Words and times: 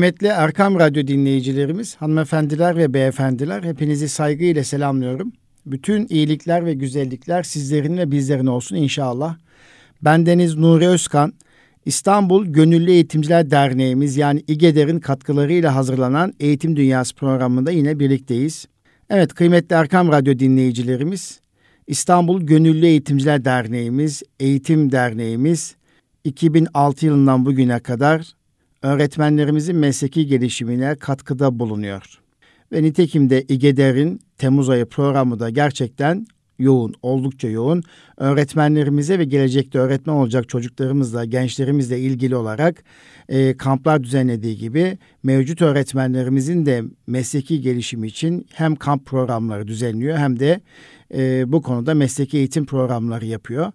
Kıymetli 0.00 0.26
Erkam 0.26 0.78
Radyo 0.78 1.06
dinleyicilerimiz, 1.06 1.96
hanımefendiler 1.96 2.76
ve 2.76 2.94
beyefendiler 2.94 3.62
hepinizi 3.62 4.08
saygıyla 4.08 4.64
selamlıyorum. 4.64 5.32
Bütün 5.66 6.06
iyilikler 6.10 6.66
ve 6.66 6.74
güzellikler 6.74 7.42
sizlerin 7.42 7.98
ve 7.98 8.10
bizlerin 8.10 8.46
olsun 8.46 8.76
inşallah. 8.76 9.36
Ben 10.02 10.26
Deniz 10.26 10.56
Nuri 10.56 10.88
Özkan, 10.88 11.32
İstanbul 11.84 12.46
Gönüllü 12.46 12.90
Eğitimciler 12.90 13.50
Derneğimiz 13.50 14.16
yani 14.16 14.44
İGEDER'in 14.48 15.00
katkılarıyla 15.00 15.74
hazırlanan 15.74 16.34
Eğitim 16.40 16.76
Dünyası 16.76 17.14
programında 17.14 17.70
yine 17.70 17.98
birlikteyiz. 17.98 18.66
Evet 19.10 19.34
kıymetli 19.34 19.74
Erkam 19.74 20.08
Radyo 20.08 20.38
dinleyicilerimiz, 20.38 21.40
İstanbul 21.86 22.40
Gönüllü 22.40 22.86
Eğitimciler 22.86 23.44
Derneğimiz, 23.44 24.22
Eğitim 24.40 24.92
Derneğimiz 24.92 25.76
2006 26.24 27.06
yılından 27.06 27.46
bugüne 27.46 27.80
kadar 27.80 28.37
öğretmenlerimizin 28.82 29.76
mesleki 29.76 30.26
gelişimine 30.26 30.94
katkıda 30.94 31.58
bulunuyor. 31.58 32.20
Ve 32.72 32.82
nitekim 32.82 33.30
de 33.30 33.42
İGEDER'in 33.42 34.20
Temmuz 34.38 34.70
ayı 34.70 34.86
programı 34.86 35.40
da 35.40 35.50
gerçekten 35.50 36.26
yoğun, 36.58 36.94
oldukça 37.02 37.48
yoğun. 37.48 37.82
Öğretmenlerimize 38.16 39.18
ve 39.18 39.24
gelecekte 39.24 39.78
öğretmen 39.78 40.14
olacak 40.14 40.48
çocuklarımızla, 40.48 41.24
gençlerimizle 41.24 42.00
ilgili 42.00 42.36
olarak 42.36 42.84
e, 43.28 43.56
kamplar 43.56 44.02
düzenlediği 44.02 44.56
gibi 44.56 44.98
mevcut 45.22 45.62
öğretmenlerimizin 45.62 46.66
de 46.66 46.82
mesleki 47.06 47.60
gelişimi 47.60 48.06
için 48.06 48.46
hem 48.52 48.76
kamp 48.76 49.06
programları 49.06 49.68
düzenliyor 49.68 50.16
hem 50.16 50.40
de 50.40 50.60
e, 51.14 51.52
bu 51.52 51.62
konuda 51.62 51.94
mesleki 51.94 52.38
eğitim 52.38 52.66
programları 52.66 53.26
yapıyor. 53.26 53.72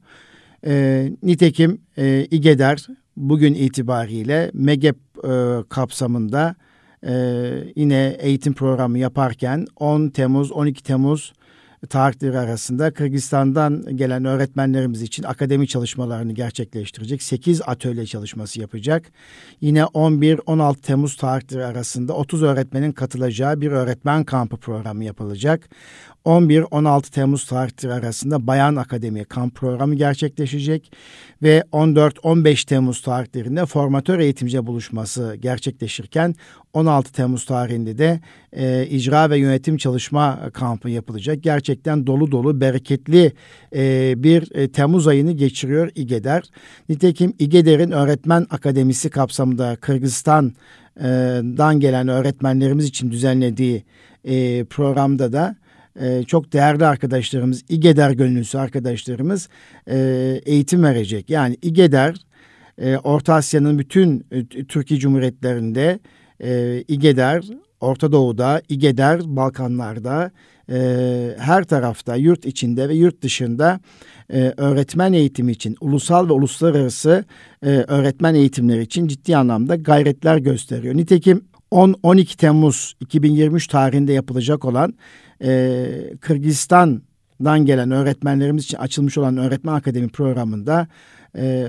E, 0.66 1.12
nitekim 1.24 1.82
e, 1.98 2.28
İGEDER 2.32 2.88
bugün 3.18 3.54
itibariyle 3.54 4.52
MEGEP 4.54 4.96
e, 5.24 5.64
kapsamında 5.70 6.56
e, 7.08 7.14
yine 7.76 8.18
eğitim 8.20 8.54
programı 8.54 9.00
yaparken 9.00 9.66
10 9.76 10.10
Temmuz 10.10 10.52
12 10.52 10.84
Temmuz 10.84 11.34
tarihleri 11.90 12.40
arasında 12.40 12.94
Kırgızistan'dan 12.94 13.98
gelen 13.98 14.26
öğretmenlerimiz 14.26 15.02
için 15.02 15.24
akademi 15.24 15.68
çalışmalarını 15.68 16.34
gerçekleştirecek. 16.34 17.24
8 17.24 17.62
atölye 17.66 18.06
çalışması 18.06 18.62
yapacak. 18.62 19.12
Yine 19.62 19.82
11-16 19.82 20.82
Temmuz 20.82 21.18
tarihleri 21.18 21.66
arasında 21.66 22.14
30 22.14 22.44
öğretmenin 22.44 22.92
katılacağı 22.92 23.62
bir 23.62 23.72
öğretmen 23.72 24.24
kampı 24.24 24.58
programı 24.58 25.04
yapılacak. 25.04 25.70
11-16 26.26 27.12
Temmuz 27.12 27.46
tarihleri 27.46 27.94
arasında 27.94 28.48
Bayan 28.48 28.76
Akademi 28.76 29.26
kamp 29.26 29.56
programı 29.56 29.96
gerçekleşecek 29.96 30.92
ve 31.44 31.64
14-15 31.72 32.66
Temmuz 32.66 33.02
tarihlerinde 33.02 33.66
formatör 33.66 34.20
eğitimci 34.20 34.66
buluşması 34.66 35.36
gerçekleşirken 35.40 36.36
16 36.74 37.14
Temmuz 37.14 37.46
tarihinde 37.46 37.98
de 37.98 38.20
e, 38.54 38.88
icra 38.88 39.30
ve 39.30 39.38
yönetim 39.38 39.78
çalışma 39.78 40.40
kampı 40.54 40.90
yapılacak. 40.90 41.44
Gerçekten 41.44 42.08
dolu 42.08 42.32
dolu 42.32 42.62
bereketli 42.62 43.32
e, 43.76 44.14
bir 44.24 44.56
e, 44.56 44.72
Temmuz 44.72 45.08
ayını 45.08 45.32
geçiriyor 45.32 45.92
İGEDER. 45.96 46.44
Nitekim 46.90 47.34
İGEDER'in 47.40 47.92
öğretmen 47.92 48.48
akademisi 48.50 49.10
kapsamında 49.10 49.76
Kırgızistan'dan 49.76 51.80
gelen 51.80 52.08
öğretmenlerimiz 52.08 52.86
için 52.86 53.12
düzenlediği 53.12 53.84
e, 54.26 54.64
programda 54.64 55.34
da 55.34 55.56
e, 56.00 56.24
çok 56.24 56.54
değerli 56.54 56.86
arkadaşlarımız, 56.86 57.64
İGEDER 57.70 58.12
gönüllüsü 58.12 58.58
arkadaşlarımız 58.58 59.50
e, 59.88 59.98
eğitim 60.46 60.84
verecek. 60.84 61.30
Yani 61.30 61.58
İGEDER 61.62 62.16
e, 62.78 62.98
Orta 62.98 63.34
Asya'nın 63.34 63.80
bütün 63.80 64.26
e, 64.32 64.46
Türkiye 64.46 65.00
Cumhuriyetlerinde 65.00 66.00
e, 66.44 66.84
İGEDER, 66.88 67.44
Orta 67.80 68.12
Doğu'da, 68.12 68.62
İGEDER, 68.70 69.22
Balkanlar'da, 69.24 70.32
e, 70.70 71.36
her 71.40 71.64
tarafta, 71.64 72.16
yurt 72.16 72.46
içinde 72.46 72.90
ve 72.90 72.94
yurt 72.94 73.22
dışında 73.22 73.80
e, 74.34 74.54
öğretmen 74.58 75.14
eğitimi 75.14 75.52
için, 75.52 75.78
ulusal 75.82 76.30
ve 76.30 76.34
uluslararası 76.34 77.26
e, 77.66 77.70
öğretmen 77.70 78.36
eğitimleri 78.36 78.82
için 78.82 79.08
ciddi 79.08 79.38
anlamda 79.38 79.76
gayretler 79.76 80.38
gösteriyor. 80.38 80.96
Nitekim 80.96 81.46
10-12 81.72 82.38
Temmuz 82.38 82.96
2023 83.00 83.68
tarihinde 83.68 84.14
yapılacak 84.14 84.66
olan 84.66 84.94
e, 85.44 86.18
Kırgızistan'dan 86.22 87.66
gelen 87.66 87.92
öğretmenlerimiz 87.92 88.64
için 88.64 88.78
açılmış 88.78 89.18
olan 89.18 89.38
öğretmen 89.38 89.74
akademi 89.74 90.10
programında 90.10 90.88
e, 91.38 91.68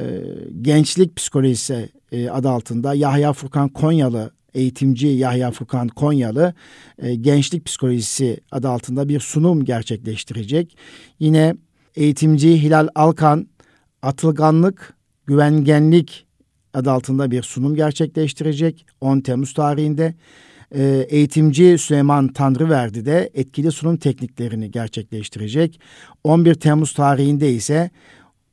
gençlik 0.62 1.16
psikolojisi 1.16 1.88
e, 2.12 2.30
adı 2.30 2.48
altında 2.48 2.94
Yahya 2.94 3.32
Furkan 3.32 3.68
Konyalı 3.68 4.30
eğitimci 4.54 5.06
Yahya 5.06 5.50
Furkan 5.50 5.88
Konyalı 5.88 6.54
e, 6.98 7.14
gençlik 7.14 7.64
psikolojisi 7.64 8.40
adı 8.50 8.68
altında 8.68 9.08
bir 9.08 9.20
sunum 9.20 9.64
gerçekleştirecek. 9.64 10.76
Yine 11.18 11.54
eğitimci 11.94 12.62
Hilal 12.62 12.88
Alkan 12.94 13.46
atılganlık, 14.02 14.94
güvengenlik 15.26 16.26
adı 16.74 16.90
altında 16.90 17.30
bir 17.30 17.42
sunum 17.42 17.74
gerçekleştirecek 17.74 18.86
10 19.00 19.20
Temmuz 19.20 19.54
tarihinde. 19.54 20.14
Ee, 20.74 21.06
eğitimci 21.08 21.78
Süleyman 21.78 22.28
Tanrıverdi 22.28 23.06
de 23.06 23.30
etkili 23.34 23.72
sunum 23.72 23.96
tekniklerini 23.96 24.70
gerçekleştirecek. 24.70 25.80
11 26.24 26.54
Temmuz 26.54 26.92
tarihinde 26.92 27.52
ise 27.52 27.90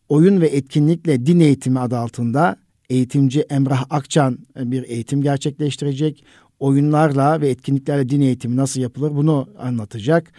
oyun 0.09 0.41
ve 0.41 0.47
etkinlikle 0.47 1.25
din 1.25 1.39
eğitimi 1.39 1.79
adı 1.79 1.97
altında 1.97 2.55
eğitimci 2.89 3.41
Emrah 3.41 3.85
Akçan 3.89 4.39
e, 4.59 4.71
bir 4.71 4.83
eğitim 4.83 5.21
gerçekleştirecek. 5.21 6.23
Oyunlarla 6.59 7.41
ve 7.41 7.49
etkinliklerle 7.49 8.09
din 8.09 8.21
eğitimi 8.21 8.57
nasıl 8.57 8.81
yapılır 8.81 9.15
bunu 9.15 9.49
anlatacak. 9.59 10.31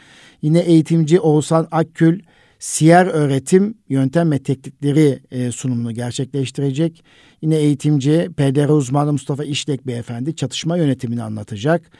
Yine 0.42 0.58
eğitimci 0.58 1.20
Oğuzhan 1.20 1.68
Akkül 1.70 2.20
siyer 2.62 3.06
öğretim 3.06 3.74
yöntem 3.88 4.30
ve 4.30 4.38
teknikleri 4.38 5.18
e, 5.30 5.52
sunumunu 5.52 5.92
gerçekleştirecek. 5.92 7.04
Yine 7.42 7.56
eğitimci 7.56 8.28
PDR 8.36 8.68
uzmanı 8.68 9.12
Mustafa 9.12 9.44
İşlek 9.44 9.86
Beyefendi 9.86 10.36
çatışma 10.36 10.76
yönetimini 10.76 11.22
anlatacak. 11.22 11.90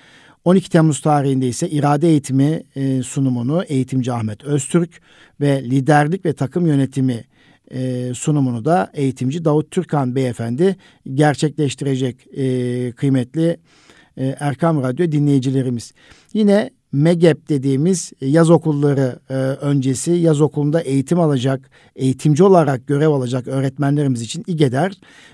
12 0.45 0.71
Temmuz 0.71 1.01
tarihinde 1.01 1.49
ise 1.49 1.71
irade 1.71 2.09
eğitimi 2.09 2.63
e, 2.77 3.03
sunumunu 3.03 3.65
eğitimci 3.69 4.13
Ahmet 4.13 4.45
Öztürk 4.45 5.01
ve 5.41 5.63
liderlik 5.63 6.25
ve 6.25 6.33
takım 6.33 6.67
yönetimi 6.67 7.25
e, 7.71 8.13
sunumunu 8.15 8.65
da 8.65 8.91
eğitimci 8.95 9.45
Davut 9.45 9.71
Türkan 9.71 10.15
Beyefendi 10.15 10.77
gerçekleştirecek 11.15 12.27
e, 12.37 12.93
kıymetli 12.93 13.57
e, 14.17 14.37
Erkam 14.41 14.83
Radyo 14.83 15.13
dinleyicilerimiz. 15.13 15.93
Yine 16.35 16.71
MEGEP 16.93 17.49
dediğimiz 17.49 18.13
yaz 18.21 18.51
okulları 18.51 19.19
e, 19.31 19.35
öncesi 19.35 20.11
yaz 20.11 20.41
okulunda 20.41 20.81
eğitim 20.81 21.21
alacak, 21.21 21.71
eğitimci 21.97 22.45
olarak 22.45 22.87
görev 22.87 23.09
alacak 23.09 23.49
öğretmenlerimiz 23.49 24.23
için 24.23 24.45
İGEDER 24.47 24.93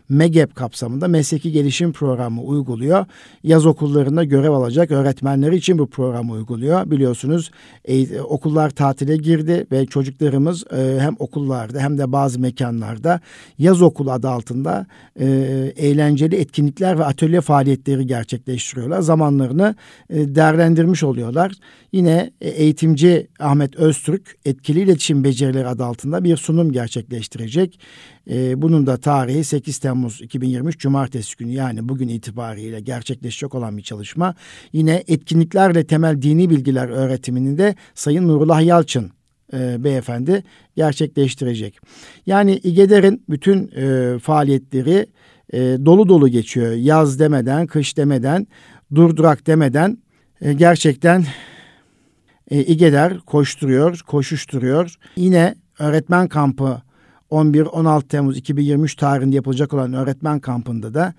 MEGEP 0.09 0.55
kapsamında 0.55 1.09
mesleki 1.09 1.53
gelişim 1.53 1.93
programı 1.93 2.43
uyguluyor. 2.43 3.07
Yaz 3.43 3.67
okullarında 3.67 4.25
görev 4.25 4.51
alacak 4.51 4.91
öğretmenler 4.91 5.53
için 5.53 5.79
bu 5.79 5.87
programı 5.87 6.33
uyguluyor. 6.33 6.91
Biliyorsunuz 6.91 7.51
e, 7.85 8.21
okullar 8.21 8.71
tatile 8.71 9.17
girdi 9.17 9.67
ve 9.73 9.87
çocuklarımız 9.87 10.65
e, 10.73 11.01
hem 11.01 11.17
okullarda 11.19 11.81
hem 11.81 11.99
de 11.99 12.13
bazı 12.13 12.41
mekanlarda 12.41 13.21
yaz 13.59 13.83
okulu 13.83 14.13
adı 14.13 14.29
altında 14.29 14.87
e, 15.21 15.27
eğlenceli 15.77 16.37
etkinlikler 16.37 16.99
ve 16.99 17.05
atölye 17.05 17.41
faaliyetleri 17.41 18.07
gerçekleştiriyorlar. 18.07 19.01
Zamanlarını 19.01 19.75
e, 20.11 20.35
değerlendirmiş 20.35 21.03
oluyorlar. 21.03 21.48
Yine 21.93 22.31
e, 22.41 22.49
eğitimci 22.49 23.29
Ahmet 23.39 23.77
Öztürk 23.77 24.37
etkili 24.45 24.81
iletişim 24.81 25.25
becerileri 25.25 25.67
adı 25.67 25.85
altında 25.85 26.25
bir 26.25 26.37
sunum 26.37 26.73
gerçekleştirecek. 26.73 27.81
E, 28.31 28.63
bunun 28.63 28.87
da 28.87 28.97
tarihi 28.97 29.45
8 29.45 29.79
Temmuz 29.79 30.23
2023 30.23 30.79
Cumartesi 30.79 31.37
günü 31.37 31.53
yani 31.53 31.89
bugün 31.89 32.09
itibariyle 32.09 32.81
gerçekleşecek 32.81 33.55
olan 33.55 33.77
bir 33.77 33.83
çalışma. 33.83 34.35
Yine 34.73 35.05
etkinliklerle 35.09 35.85
temel 35.85 36.23
dini 36.23 36.51
bilgiler 36.51 36.89
öğretimini 36.89 37.59
de 37.59 37.75
Sayın 37.95 38.29
Nurullah 38.29 38.63
Yalçın 38.63 39.11
e, 39.53 39.85
beyefendi 39.85 40.43
gerçekleştirecek. 40.77 41.79
Yani 42.27 42.57
İGEDER'in 42.57 43.23
bütün 43.29 43.67
faaliyetleri 44.19 45.07
dolu 45.87 46.09
dolu 46.09 46.29
geçiyor. 46.29 46.73
Yaz 46.73 47.19
demeden, 47.19 47.67
kış 47.67 47.97
demeden, 47.97 48.47
durdurak 48.95 49.47
demeden 49.47 49.99
e, 50.43 50.53
gerçekten 50.53 51.25
e, 52.51 52.65
İGEDER 52.65 53.19
koşturuyor, 53.19 54.01
koşuşturuyor. 54.07 54.95
Yine 55.17 55.55
öğretmen 55.79 56.29
kampı 56.29 56.83
11-16 57.31 58.09
Temmuz 58.09 58.37
2023 58.37 58.95
tarihinde 58.95 59.37
yapılacak 59.37 59.75
olan 59.75 59.93
öğretmen 59.93 60.41
kampında 60.41 60.95
da 60.95 61.15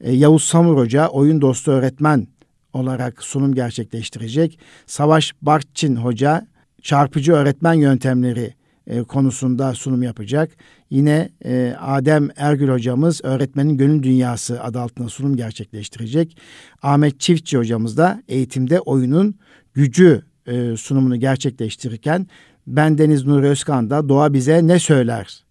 e, 0.00 0.12
Yavuz 0.12 0.44
Samur 0.44 0.76
Hoca 0.76 1.08
oyun 1.08 1.40
dostu 1.40 1.70
öğretmen 1.70 2.26
olarak 2.72 3.22
sunum 3.22 3.54
gerçekleştirecek. 3.54 4.58
Savaş 4.86 5.32
Barçin 5.42 5.96
Hoca 5.96 6.46
çarpıcı 6.82 7.32
öğretmen 7.32 7.74
yöntemleri 7.74 8.54
e, 8.86 9.02
konusunda 9.02 9.74
sunum 9.74 10.02
yapacak. 10.02 10.50
Yine 10.92 11.28
e, 11.44 11.74
Adem 11.80 12.28
Ergül 12.36 12.68
hocamız 12.68 13.20
öğretmenin 13.24 13.76
gönül 13.76 14.02
dünyası 14.02 14.62
adı 14.62 14.80
altında 14.80 15.08
sunum 15.08 15.36
gerçekleştirecek. 15.36 16.36
Ahmet 16.82 17.20
Çiftçi 17.20 17.58
hocamız 17.58 17.96
da 17.96 18.22
eğitimde 18.28 18.80
oyunun 18.80 19.34
gücü 19.74 20.22
e, 20.46 20.76
sunumunu 20.76 21.16
gerçekleştirirken 21.16 22.26
ben 22.66 22.98
Deniz 22.98 23.26
Nuri 23.26 23.46
Özkan 23.46 23.90
da 23.90 24.08
doğa 24.08 24.32
bize 24.32 24.66
ne 24.66 24.78
söyler 24.78 25.44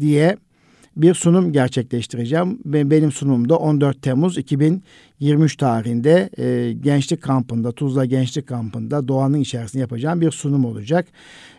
diye 0.00 0.36
bir 0.96 1.14
sunum 1.14 1.52
gerçekleştireceğim. 1.52 2.58
Benim 2.64 3.12
sunumumda 3.12 3.56
14 3.56 4.02
Temmuz 4.02 4.38
2023 4.38 5.56
tarihinde 5.56 6.30
e, 6.38 6.72
Gençlik 6.72 7.22
Kampı'nda, 7.22 7.72
Tuzla 7.72 8.04
Gençlik 8.04 8.46
Kampı'nda 8.46 9.08
doğanın 9.08 9.40
içerisinde 9.40 9.80
yapacağım 9.80 10.20
bir 10.20 10.30
sunum 10.30 10.64
olacak. 10.64 11.06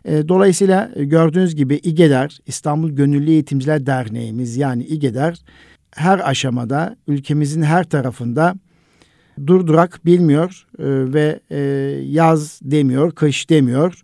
E, 0.06 0.28
dolayısıyla 0.28 0.92
gördüğünüz 0.96 1.56
gibi 1.56 1.76
İGEDER, 1.76 2.40
İstanbul 2.46 2.90
Gönüllü 2.90 3.32
Eğitimciler 3.32 3.86
Derneğimiz 3.86 4.58
yani 4.58 4.84
İGEDER 4.84 5.38
her 5.96 6.30
aşamada 6.30 6.96
ülkemizin 7.08 7.62
her 7.62 7.84
tarafında 7.84 8.56
durdurak 9.48 10.06
bilmiyor 10.06 10.68
e, 10.80 10.84
ve 11.14 11.40
e, 11.52 11.60
yaz 12.06 12.60
demiyor, 12.64 13.12
kış 13.12 13.50
demiyor. 13.50 14.04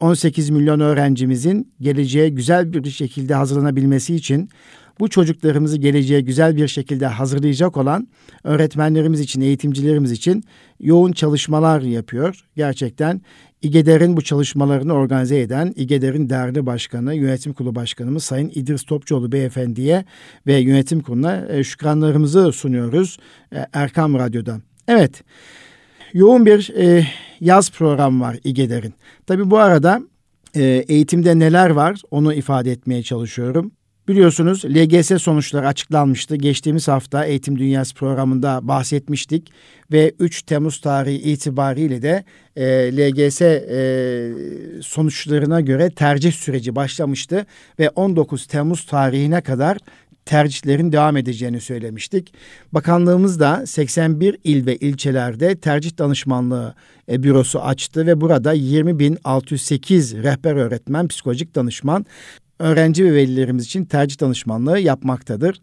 18 0.00 0.50
milyon 0.50 0.80
öğrencimizin 0.80 1.72
geleceğe 1.80 2.28
güzel 2.28 2.72
bir 2.72 2.90
şekilde 2.90 3.34
hazırlanabilmesi 3.34 4.14
için 4.14 4.50
bu 5.00 5.08
çocuklarımızı 5.08 5.76
geleceğe 5.76 6.20
güzel 6.20 6.56
bir 6.56 6.68
şekilde 6.68 7.06
hazırlayacak 7.06 7.76
olan 7.76 8.08
öğretmenlerimiz 8.44 9.20
için, 9.20 9.40
eğitimcilerimiz 9.40 10.12
için 10.12 10.44
yoğun 10.80 11.12
çalışmalar 11.12 11.80
yapıyor. 11.80 12.44
Gerçekten 12.56 13.20
İGEDER'in 13.62 14.16
bu 14.16 14.22
çalışmalarını 14.22 14.92
organize 14.92 15.40
eden 15.40 15.72
İGEDER'in 15.76 16.30
değerli 16.30 16.66
başkanı, 16.66 17.14
yönetim 17.14 17.52
kurulu 17.52 17.74
başkanımız 17.74 18.24
Sayın 18.24 18.52
İdris 18.54 18.82
Topçuoğlu 18.82 19.32
beyefendiye 19.32 20.04
ve 20.46 20.56
yönetim 20.56 21.00
kuruluna 21.00 21.46
e, 21.48 21.64
şükranlarımızı 21.64 22.52
sunuyoruz 22.52 23.18
e, 23.52 23.66
Erkam 23.72 24.14
Radyo'dan. 24.14 24.62
Evet, 24.88 25.22
yoğun 26.16 26.46
bir 26.46 26.72
e, 26.76 27.06
yaz 27.40 27.70
programı 27.70 28.24
var 28.24 28.38
İGEDER'in. 28.44 28.94
Tabi 29.26 29.50
bu 29.50 29.58
arada 29.58 30.00
e, 30.54 30.62
eğitimde 30.88 31.38
neler 31.38 31.70
var 31.70 32.02
onu 32.10 32.34
ifade 32.34 32.72
etmeye 32.72 33.02
çalışıyorum. 33.02 33.72
Biliyorsunuz 34.08 34.64
LGS 34.64 35.22
sonuçları 35.22 35.66
açıklanmıştı. 35.66 36.36
Geçtiğimiz 36.36 36.88
hafta 36.88 37.24
Eğitim 37.24 37.58
Dünyası 37.58 37.94
programında 37.94 38.60
bahsetmiştik 38.62 39.52
ve 39.92 40.12
3 40.18 40.42
Temmuz 40.42 40.80
tarihi 40.80 41.16
itibariyle 41.16 42.02
de 42.02 42.24
e, 42.56 42.64
LGS 42.96 43.42
e, 43.42 44.32
sonuçlarına 44.82 45.60
göre 45.60 45.90
tercih 45.90 46.32
süreci 46.32 46.76
başlamıştı 46.76 47.46
ve 47.78 47.90
19 47.90 48.46
Temmuz 48.46 48.86
tarihine 48.86 49.40
kadar 49.40 49.78
tercihlerin 50.26 50.92
devam 50.92 51.16
edeceğini 51.16 51.60
söylemiştik. 51.60 52.34
Bakanlığımız 52.72 53.40
da 53.40 53.66
81 53.66 54.38
il 54.44 54.66
ve 54.66 54.76
ilçelerde 54.76 55.56
tercih 55.56 55.98
danışmanlığı 55.98 56.74
e, 57.10 57.22
bürosu 57.22 57.60
açtı 57.60 58.06
ve 58.06 58.20
burada 58.20 58.54
20.608 58.54 60.22
rehber 60.22 60.56
öğretmen, 60.56 61.08
psikolojik 61.08 61.54
danışman 61.54 62.06
öğrenci 62.58 63.04
ve 63.04 63.14
velilerimiz 63.14 63.64
için 63.64 63.84
tercih 63.84 64.20
danışmanlığı 64.20 64.78
yapmaktadır. 64.78 65.60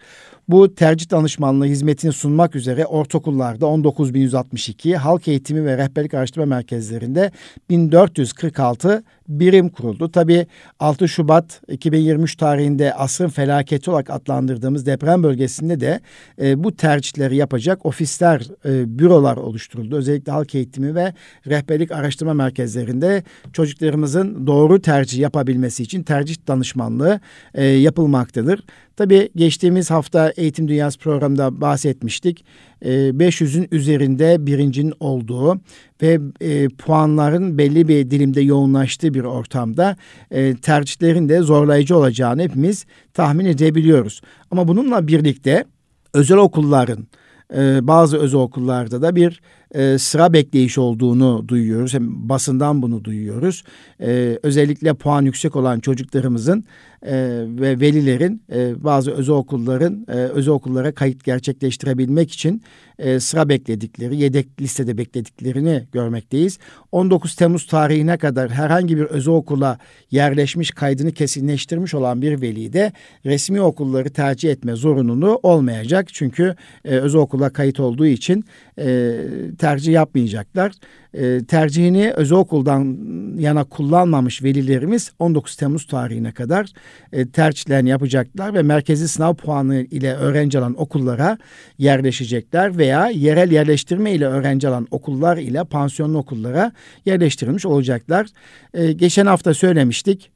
Bu 0.48 0.76
tercih 0.76 1.12
danışmanlığı 1.12 1.66
hizmetini 1.66 2.14
sunmak 2.14 2.56
üzere 2.56 2.86
ortaokullarda 2.86 3.66
19.162, 3.66 4.96
halk 4.96 5.28
eğitimi 5.28 5.66
ve 5.66 5.78
rehberlik 5.78 6.14
araştırma 6.14 6.46
merkezlerinde 6.46 7.32
1446 7.70 9.04
birim 9.28 9.70
kuruldu. 9.70 10.12
Tabii 10.12 10.48
6 10.80 11.08
Şubat 11.08 11.62
2023 11.68 12.36
tarihinde 12.36 12.94
asrın 12.94 13.30
felaketi 13.30 13.92
olarak 13.92 14.10
adlandırdığımız 14.10 14.86
deprem 14.86 15.24
bölgesinde 15.24 15.80
de 15.80 16.00
e, 16.42 16.64
bu 16.64 16.76
tercihleri 16.76 17.36
yapacak 17.36 17.86
ofisler, 17.86 18.42
e, 18.66 19.00
bürolar 19.00 19.38
oluşturuldu. 19.38 19.96
Özellikle 19.96 20.32
halk 20.32 20.56
eğitimi 20.56 20.96
ve 20.96 21.14
rehberlik 21.48 21.92
araştırma 21.92 22.34
merkezlerinde 22.34 23.24
çocuklarımızın 23.54 24.48
doğru 24.48 24.82
tercih 24.82 25.20
yapabilmesi 25.20 25.84
için 25.84 26.04
tercih 26.04 26.36
danışmanlığı 26.48 27.20
e, 27.54 27.66
yapılmaktadır. 27.66 28.64
Tabii 28.98 29.30
geçtiğimiz 29.36 29.92
hafta 29.92 30.34
Eğitim 30.38 30.68
Dünyası 30.68 31.00
programında 31.00 31.62
bahsetmiştik. 31.62 32.46
500'ün 32.82 33.64
ee, 33.64 33.68
üzerinde 33.72 34.46
birincinin 34.48 34.94
olduğu 35.00 35.60
ve 36.02 36.20
e, 36.42 36.68
puanların 36.68 37.58
belli 37.58 37.88
bir 37.88 38.12
dilimde 38.12 38.42
yoğunlaştığı 38.42 39.14
bir 39.14 39.24
ortamda 39.24 39.96
e, 40.32 40.56
tercihlerin 40.56 41.30
de 41.30 41.40
zorlayıcı 41.40 41.98
olacağını 41.98 42.42
hepimiz 42.42 42.86
tahmin 43.14 43.46
edebiliyoruz. 43.46 44.22
Ama 44.52 44.68
bununla 44.68 45.08
birlikte 45.08 45.66
özel 46.14 46.38
okulların 46.38 47.08
e, 47.56 47.88
bazı 47.88 48.18
özel 48.18 48.40
okullarda 48.40 49.02
da 49.02 49.16
bir 49.16 49.42
e, 49.74 49.98
sıra 49.98 50.34
bekleyiş 50.34 50.78
olduğunu 50.78 51.48
duyuyoruz. 51.48 51.94
Hem 51.94 52.30
basından 52.30 52.82
bunu 52.82 53.04
duyuyoruz. 53.04 53.64
E, 54.02 54.40
özellikle 54.44 54.94
puan 54.94 55.22
yüksek 55.22 55.56
olan 55.56 55.80
çocuklarımızın 55.80 56.64
e, 57.06 57.16
ve 57.48 57.80
velilerin 57.80 58.44
e, 58.54 58.84
bazı 58.84 59.12
özel 59.12 59.36
okulların 59.36 60.06
e, 60.08 60.12
özel 60.12 60.54
okullara 60.54 60.92
kayıt 60.92 61.24
gerçekleştirebilmek 61.24 62.32
için 62.32 62.62
e, 63.00 63.20
sıra 63.20 63.50
bekledikleri, 63.50 64.18
yedek 64.18 64.62
listede 64.62 64.98
beklediklerini 64.98 65.84
görmekteyiz. 65.92 66.60
19 66.92 67.36
Temmuz 67.36 67.68
tarihine 67.68 68.18
kadar 68.18 68.52
herhangi 68.52 68.98
bir 68.98 69.04
özel 69.04 69.34
okula 69.34 69.78
yerleşmiş 70.12 70.72
kaydını 70.72 71.12
kesinleştirmiş 71.12 71.94
olan 71.94 72.22
bir 72.22 72.42
veli 72.42 72.74
de 72.74 72.92
resmi 73.26 73.62
okulları 73.62 74.10
tercih 74.10 74.52
etme 74.52 74.76
zorunluluğu 74.76 75.40
olmayacak. 75.44 76.08
Çünkü 76.14 76.56
e, 76.86 76.90
özel 76.90 77.22
okula 77.22 77.50
kayıt 77.50 77.80
olduğu 77.80 78.06
için 78.06 78.46
e, 78.80 79.16
tercih 79.64 79.94
yapmayacaklar. 79.94 80.72
E, 81.14 81.46
tercihini 81.46 82.12
özel 82.12 82.38
okuldan 82.38 82.98
yana 83.40 83.64
kullanmamış 83.64 84.44
velilerimiz 84.44 85.12
19 85.20 85.56
Temmuz 85.56 85.88
tarihine 85.88 86.32
kadar 86.32 86.70
e, 87.14 87.30
tercihlerini 87.30 87.90
yapacaklar 87.90 88.54
ve 88.54 88.62
merkezi 88.62 89.08
sınav 89.08 89.34
puanı 89.34 89.76
ile 89.76 90.14
öğrenci 90.14 90.60
alan 90.60 90.82
okullara 90.82 91.38
yerleşecekler 91.78 92.78
veya 92.78 93.10
yerel 93.10 93.52
yerleştirme 93.52 94.12
ile 94.12 94.26
öğrenci 94.26 94.68
alan 94.68 94.88
okullar 94.92 95.38
ile 95.38 95.64
pansiyonlu 95.64 96.18
okullara 96.18 96.72
yerleştirilmiş 97.06 97.66
olacaklar. 97.66 98.28
E, 98.74 98.92
geçen 98.92 99.26
hafta 99.26 99.54
söylemiştik. 99.54 100.32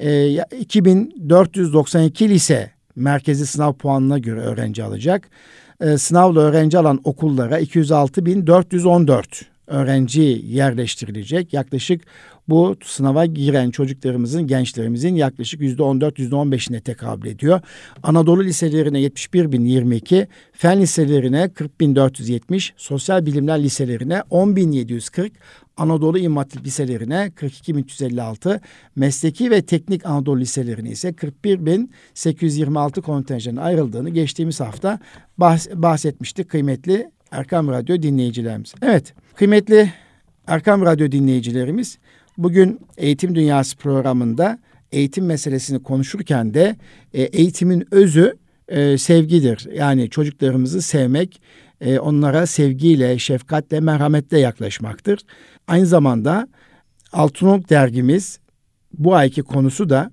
E, 0.00 0.44
2492 0.60 2.28
lise 2.28 2.70
merkezi 2.96 3.46
sınav 3.46 3.72
puanına 3.72 4.18
göre 4.18 4.40
öğrenci 4.40 4.84
alacak 4.84 5.30
e, 5.82 5.98
sınavla 5.98 6.40
öğrenci 6.40 6.78
alan 6.78 7.00
okullara 7.04 7.60
206.414 7.60 9.44
öğrenci 9.66 10.42
yerleştirilecek. 10.44 11.52
Yaklaşık 11.52 12.02
bu 12.48 12.76
sınava 12.84 13.26
giren 13.26 13.70
çocuklarımızın, 13.70 14.46
gençlerimizin 14.46 15.14
yaklaşık 15.14 15.60
yüzde 15.60 15.82
on 15.82 16.00
dört, 16.00 16.18
yüzde 16.18 16.34
on 16.34 16.52
beşine 16.52 16.80
tekabül 16.80 17.28
ediyor. 17.28 17.60
Anadolu 18.02 18.44
liselerine 18.44 19.00
71.022, 19.00 20.26
fen 20.52 20.80
liselerine 20.80 21.44
40.470, 21.44 22.70
sosyal 22.76 23.26
bilimler 23.26 23.62
liselerine 23.62 24.14
10.740, 24.14 25.30
Anadolu 25.76 26.18
İmam 26.18 26.36
Hatip 26.36 26.64
liselerine 26.64 27.32
42.356, 27.36 28.60
mesleki 28.96 29.50
ve 29.50 29.62
teknik 29.62 30.06
Anadolu 30.06 30.40
liselerine 30.40 30.90
ise 30.90 31.08
41.826 31.08 33.02
kontenjanın 33.02 33.56
ayrıldığını 33.56 34.10
geçtiğimiz 34.10 34.60
hafta 34.60 34.98
bahsetmiştik 35.74 36.48
kıymetli 36.48 37.10
Erkam 37.30 37.68
Radyo 37.68 38.02
dinleyicilerimiz. 38.02 38.74
Evet, 38.82 39.14
kıymetli 39.34 39.92
Erkam 40.46 40.82
Radyo 40.82 41.12
dinleyicilerimiz 41.12 41.98
bugün 42.38 42.80
Eğitim 42.96 43.34
Dünyası 43.34 43.76
programında 43.76 44.58
eğitim 44.92 45.26
meselesini 45.26 45.82
konuşurken 45.82 46.54
de 46.54 46.76
e, 47.14 47.22
eğitimin 47.22 47.88
özü 47.90 48.36
e, 48.68 48.98
sevgidir. 48.98 49.68
Yani 49.74 50.10
çocuklarımızı 50.10 50.82
sevmek, 50.82 51.42
e, 51.80 51.98
onlara 51.98 52.46
sevgiyle, 52.46 53.18
şefkatle, 53.18 53.80
merhametle 53.80 54.38
yaklaşmaktır. 54.38 55.20
Aynı 55.72 55.86
zamanda 55.86 56.48
Altınok 57.12 57.70
dergimiz 57.70 58.38
bu 58.98 59.14
ayki 59.14 59.42
konusu 59.42 59.90
da 59.90 60.10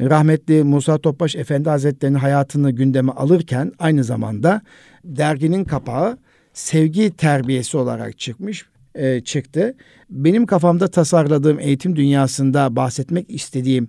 rahmetli 0.00 0.64
Musa 0.64 0.98
Topbaş 0.98 1.36
Efendi 1.36 1.68
Hazretleri'nin 1.68 2.18
hayatını 2.18 2.70
gündeme 2.70 3.12
alırken 3.12 3.72
aynı 3.78 4.04
zamanda 4.04 4.62
derginin 5.04 5.64
kapağı 5.64 6.18
sevgi 6.52 7.10
terbiyesi 7.16 7.76
olarak 7.76 8.18
çıkmış 8.18 8.66
e, 8.94 9.20
çıktı. 9.20 9.74
Benim 10.10 10.46
kafamda 10.46 10.88
tasarladığım 10.88 11.60
eğitim 11.60 11.96
dünyasında 11.96 12.76
bahsetmek 12.76 13.30
istediğim 13.30 13.88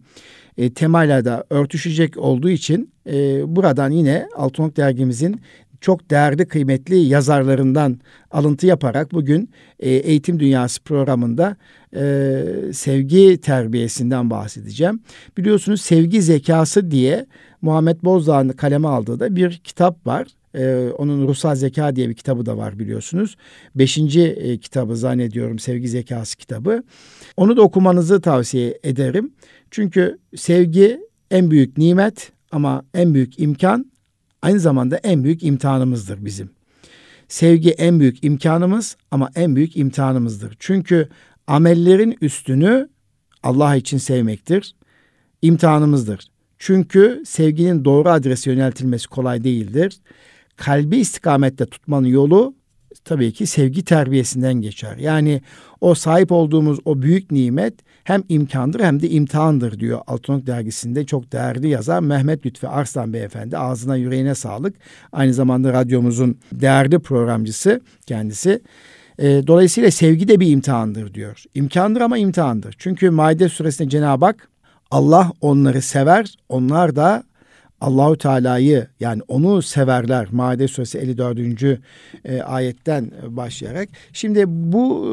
e, 0.57 0.73
temayla 0.73 1.25
da 1.25 1.43
örtüşecek 1.49 2.17
olduğu 2.17 2.49
için 2.49 2.93
e, 3.07 3.41
buradan 3.55 3.91
yine 3.91 4.27
Altınok 4.35 4.77
dergimizin 4.77 5.41
çok 5.83 6.11
değerli 6.11 6.45
kıymetli 6.45 6.95
yazarlarından 6.95 7.99
alıntı 8.31 8.67
yaparak 8.67 9.13
bugün 9.13 9.49
e, 9.79 9.89
Eğitim 9.89 10.39
Dünyası 10.39 10.83
programında 10.83 11.57
e, 11.95 12.43
sevgi 12.73 13.41
terbiyesinden 13.41 14.29
bahsedeceğim. 14.29 14.99
Biliyorsunuz 15.37 15.81
sevgi 15.81 16.21
zekası 16.21 16.91
diye 16.91 17.25
Muhammed 17.61 17.97
Bozdağ'ın 18.03 18.49
kaleme 18.49 18.87
aldığı 18.87 19.19
da 19.19 19.35
bir 19.35 19.57
kitap 19.63 20.07
var. 20.07 20.27
Ee, 20.55 20.89
onun 20.97 21.27
Ruhsal 21.27 21.55
Zeka 21.55 21.95
diye 21.95 22.09
bir 22.09 22.13
kitabı 22.13 22.45
da 22.45 22.57
var 22.57 22.79
biliyorsunuz. 22.79 23.35
Beşinci 23.75 24.21
e, 24.21 24.57
kitabı 24.57 24.95
zannediyorum 24.95 25.59
Sevgi 25.59 25.87
Zekası 25.87 26.37
kitabı. 26.37 26.83
Onu 27.37 27.57
da 27.57 27.61
okumanızı 27.61 28.21
tavsiye 28.21 28.79
ederim. 28.83 29.33
Çünkü 29.71 30.17
sevgi 30.35 30.99
en 31.31 31.51
büyük 31.51 31.77
nimet 31.77 32.31
ama 32.51 32.83
en 32.93 33.13
büyük 33.13 33.39
imkan 33.39 33.92
aynı 34.43 34.59
zamanda 34.59 34.97
en 34.97 35.23
büyük 35.23 35.43
imtihanımızdır 35.43 36.25
bizim. 36.25 36.49
Sevgi 37.27 37.71
en 37.71 37.99
büyük 37.99 38.23
imkanımız 38.23 38.97
ama 39.11 39.29
en 39.35 39.55
büyük 39.55 39.77
imtihanımızdır. 39.77 40.55
Çünkü 40.59 41.09
amellerin 41.47 42.17
üstünü 42.21 42.89
Allah 43.43 43.75
için 43.75 43.97
sevmektir. 43.97 44.75
İmtihanımızdır. 45.41 46.27
Çünkü 46.57 47.23
sevginin 47.25 47.85
doğru 47.85 48.09
adrese 48.09 48.51
yöneltilmesi 48.51 49.07
kolay 49.07 49.43
değildir. 49.43 49.97
Kalbi 50.55 50.97
istikamette 50.97 51.65
tutmanın 51.65 52.07
yolu 52.07 52.55
tabii 53.05 53.31
ki 53.31 53.47
sevgi 53.47 53.85
terbiyesinden 53.85 54.53
geçer. 54.53 54.97
Yani 54.97 55.41
o 55.81 55.95
sahip 55.95 56.31
olduğumuz 56.31 56.79
o 56.85 57.01
büyük 57.01 57.31
nimet 57.31 57.73
hem 58.03 58.23
imkandır 58.29 58.79
hem 58.79 59.01
de 59.01 59.09
imtihandır 59.09 59.79
diyor 59.79 60.01
Altınok 60.07 60.47
dergisinde 60.47 61.05
çok 61.05 61.31
değerli 61.31 61.69
yazar 61.69 61.99
Mehmet 61.99 62.45
Lütfi 62.45 62.67
Arslan 62.67 63.13
Beyefendi. 63.13 63.57
Ağzına 63.57 63.95
yüreğine 63.95 64.35
sağlık. 64.35 64.75
Aynı 65.11 65.33
zamanda 65.33 65.73
radyomuzun 65.73 66.37
değerli 66.51 66.99
programcısı 66.99 67.81
kendisi. 68.05 68.61
E, 69.19 69.47
dolayısıyla 69.47 69.91
sevgi 69.91 70.27
de 70.27 70.39
bir 70.39 70.51
imtihandır 70.51 71.13
diyor. 71.13 71.43
İmkandır 71.55 72.01
ama 72.01 72.17
imtihandır. 72.17 72.75
Çünkü 72.77 73.09
Maide 73.09 73.49
suresinde 73.49 73.89
Cenab-ı 73.89 74.25
Hak 74.25 74.49
Allah 74.91 75.31
onları 75.41 75.81
sever, 75.81 76.35
onlar 76.49 76.95
da 76.95 77.23
Allahu 77.81 78.17
Teala'yı 78.17 78.87
yani 78.99 79.21
onu 79.27 79.61
severler. 79.61 80.27
Maide 80.31 80.67
suresi 80.67 80.97
54. 80.97 81.79
E, 82.25 82.41
ayetten 82.41 83.11
başlayarak. 83.27 83.89
Şimdi 84.13 84.43
bu 84.47 85.07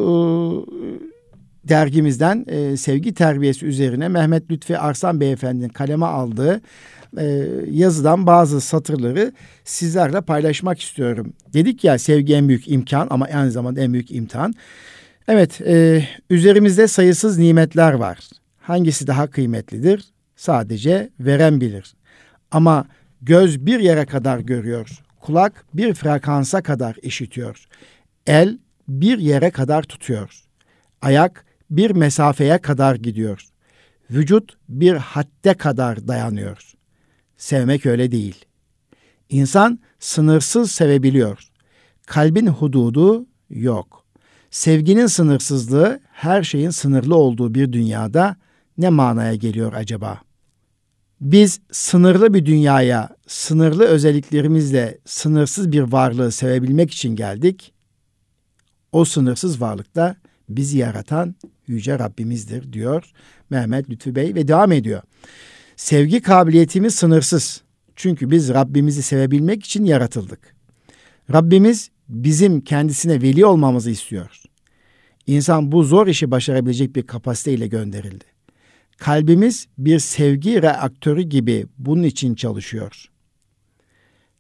e, 0.71 1.20
dergimizden 1.65 2.45
e, 2.49 2.77
sevgi 2.77 3.15
terbiyesi 3.15 3.67
üzerine 3.67 4.09
Mehmet 4.09 4.51
Lütfi 4.51 4.79
Arslan 4.79 5.21
Beyefendi'nin 5.21 5.69
kaleme 5.69 6.07
aldığı 6.07 6.61
e, 7.19 7.47
yazıdan 7.71 8.27
bazı 8.27 8.61
satırları 8.61 9.33
sizlerle 9.65 10.21
paylaşmak 10.21 10.81
istiyorum. 10.81 11.33
Dedik 11.53 11.85
ya 11.85 11.99
sevgi 11.99 12.35
en 12.35 12.49
büyük 12.49 12.69
imkan 12.69 13.07
ama 13.11 13.27
aynı 13.35 13.51
zamanda 13.51 13.81
en 13.81 13.93
büyük 13.93 14.11
imtihan. 14.11 14.55
Evet, 15.29 15.61
e, 15.61 16.05
üzerimizde 16.31 16.89
sayısız 16.89 17.39
nimetler 17.39 17.93
var. 17.93 18.19
Hangisi 18.61 19.07
daha 19.07 19.27
kıymetlidir? 19.27 20.05
Sadece 20.37 21.11
veren 21.21 21.61
bilir. 21.61 21.95
Ama 22.51 22.87
göz 23.23 23.67
bir 23.67 23.81
yere 23.81 24.07
kadar 24.07 24.39
görüyor, 24.39 25.01
kulak 25.21 25.65
bir 25.75 25.95
frekansa 25.95 26.63
kadar 26.63 26.97
işitiyor, 27.03 27.67
el 28.27 28.59
bir 28.89 29.19
yere 29.19 29.51
kadar 29.51 29.83
tutuyor, 29.83 30.43
ayak 31.03 31.45
bir 31.71 31.91
mesafeye 31.91 32.59
kadar 32.59 32.95
gidiyor, 32.95 33.45
vücut 34.11 34.57
bir 34.69 34.95
hadde 34.95 35.55
kadar 35.55 36.09
dayanıyor. 36.09 36.73
Sevmek 37.37 37.87
öyle 37.87 38.13
değil. 38.13 38.45
İnsan 39.29 39.79
sınırsız 39.99 40.73
sevebiliyor. 40.73 41.45
Kalbin 42.07 42.47
hududu 42.47 43.27
yok. 43.51 44.05
Sevginin 44.51 45.07
sınırsızlığı 45.07 46.01
her 46.13 46.43
şeyin 46.43 46.71
sınırlı 46.71 47.17
olduğu 47.17 47.55
bir 47.55 47.73
dünyada 47.73 48.37
ne 48.79 48.89
manaya 48.89 49.35
geliyor 49.35 49.73
acaba? 49.73 50.21
Biz 51.21 51.61
sınırlı 51.73 52.35
bir 52.35 52.47
dünyaya 52.47 53.09
sınırlı 53.27 53.85
özelliklerimizle 53.85 54.99
sınırsız 55.05 55.73
bir 55.73 55.81
varlığı 55.81 56.33
sevebilmek 56.33 56.91
için 56.91 57.17
geldik. 57.17 57.73
O 58.93 59.05
sınırsız 59.05 59.61
varlıkta 59.61 60.17
bizi 60.57 60.79
yaratan 60.79 61.35
yüce 61.67 61.99
Rabbimizdir 61.99 62.73
diyor 62.73 63.13
Mehmet 63.51 63.91
Lütfü 63.91 64.15
Bey 64.15 64.35
ve 64.35 64.49
devam 64.49 64.73
ediyor. 64.73 65.03
Sevgi 65.77 66.23
kabiliyetimiz 66.23 66.95
sınırsız. 66.95 67.63
Çünkü 67.97 68.31
biz 68.31 68.49
Rabbimizi 68.49 69.03
sevebilmek 69.03 69.65
için 69.65 69.85
yaratıldık. 69.85 70.57
Rabbimiz 71.33 71.91
bizim 72.09 72.61
kendisine 72.61 73.23
veli 73.23 73.47
olmamızı 73.47 73.91
istiyor. 73.91 74.43
İnsan 75.27 75.73
bu 75.73 75.83
zor 75.83 76.07
işi 76.07 76.31
başarabilecek 76.31 76.97
bir 76.97 77.03
kapasiteyle 77.03 77.67
gönderildi. 77.67 78.25
Kalbimiz 78.99 79.67
bir 79.79 79.99
sevgi 79.99 80.63
reaktörü 80.63 81.23
gibi 81.23 81.67
bunun 81.79 82.03
için 82.03 82.35
çalışıyor. 82.35 83.11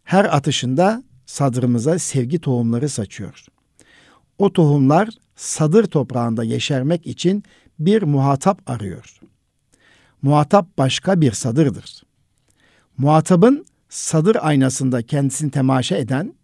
Her 0.04 0.36
atışında 0.36 1.02
sadrımıza 1.26 1.98
sevgi 1.98 2.40
tohumları 2.40 2.88
saçıyor. 2.88 3.44
O 4.38 4.52
tohumlar 4.52 5.08
sadır 5.40 5.84
toprağında 5.84 6.44
yeşermek 6.44 7.06
için 7.06 7.44
bir 7.78 8.02
muhatap 8.02 8.70
arıyor. 8.70 9.20
Muhatap 10.22 10.78
başka 10.78 11.20
bir 11.20 11.32
sadırdır. 11.32 12.02
Muhatabın 12.98 13.66
sadır 13.88 14.36
aynasında 14.40 15.02
kendisini 15.02 15.50
temaşa 15.50 15.96
eden 15.96 16.34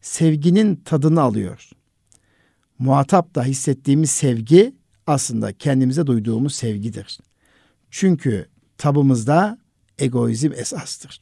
sevginin 0.00 0.76
tadını 0.76 1.20
alıyor. 1.20 1.70
Muhatap 2.78 3.34
da 3.34 3.44
hissettiğimiz 3.44 4.10
sevgi 4.10 4.74
aslında 5.06 5.52
kendimize 5.52 6.06
duyduğumuz 6.06 6.54
sevgidir. 6.54 7.18
Çünkü 7.90 8.48
tabımızda 8.78 9.58
egoizm 9.98 10.52
esastır. 10.52 11.20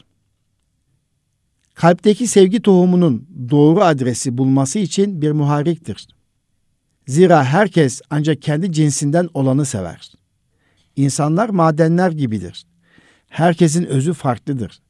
Kalpteki 1.75 2.27
sevgi 2.27 2.63
tohumunun 2.63 3.29
doğru 3.51 3.81
adresi 3.81 4.39
bulması 4.39 4.79
için 4.79 5.23
bir 5.23 5.33
muharriktir. 5.33 6.09
Zira 7.07 7.45
herkes 7.45 8.01
ancak 8.11 8.43
kendi 8.43 8.73
cinsinden 8.73 9.29
olanı 9.35 9.67
sever. 9.67 10.13
İnsanlar 10.97 11.49
madenler 11.49 12.11
gibidir. 12.11 12.67
Herkesin 13.29 13.85
özü 13.85 14.13
farklıdır. 14.13 14.83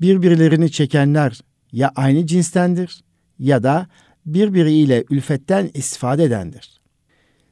Birbirlerini 0.00 0.70
çekenler 0.70 1.40
ya 1.72 1.92
aynı 1.96 2.26
cinstendir 2.26 3.04
ya 3.38 3.62
da 3.62 3.86
birbiriyle 4.26 5.04
ülfetten 5.10 5.70
istifade 5.74 6.24
edendir. 6.24 6.80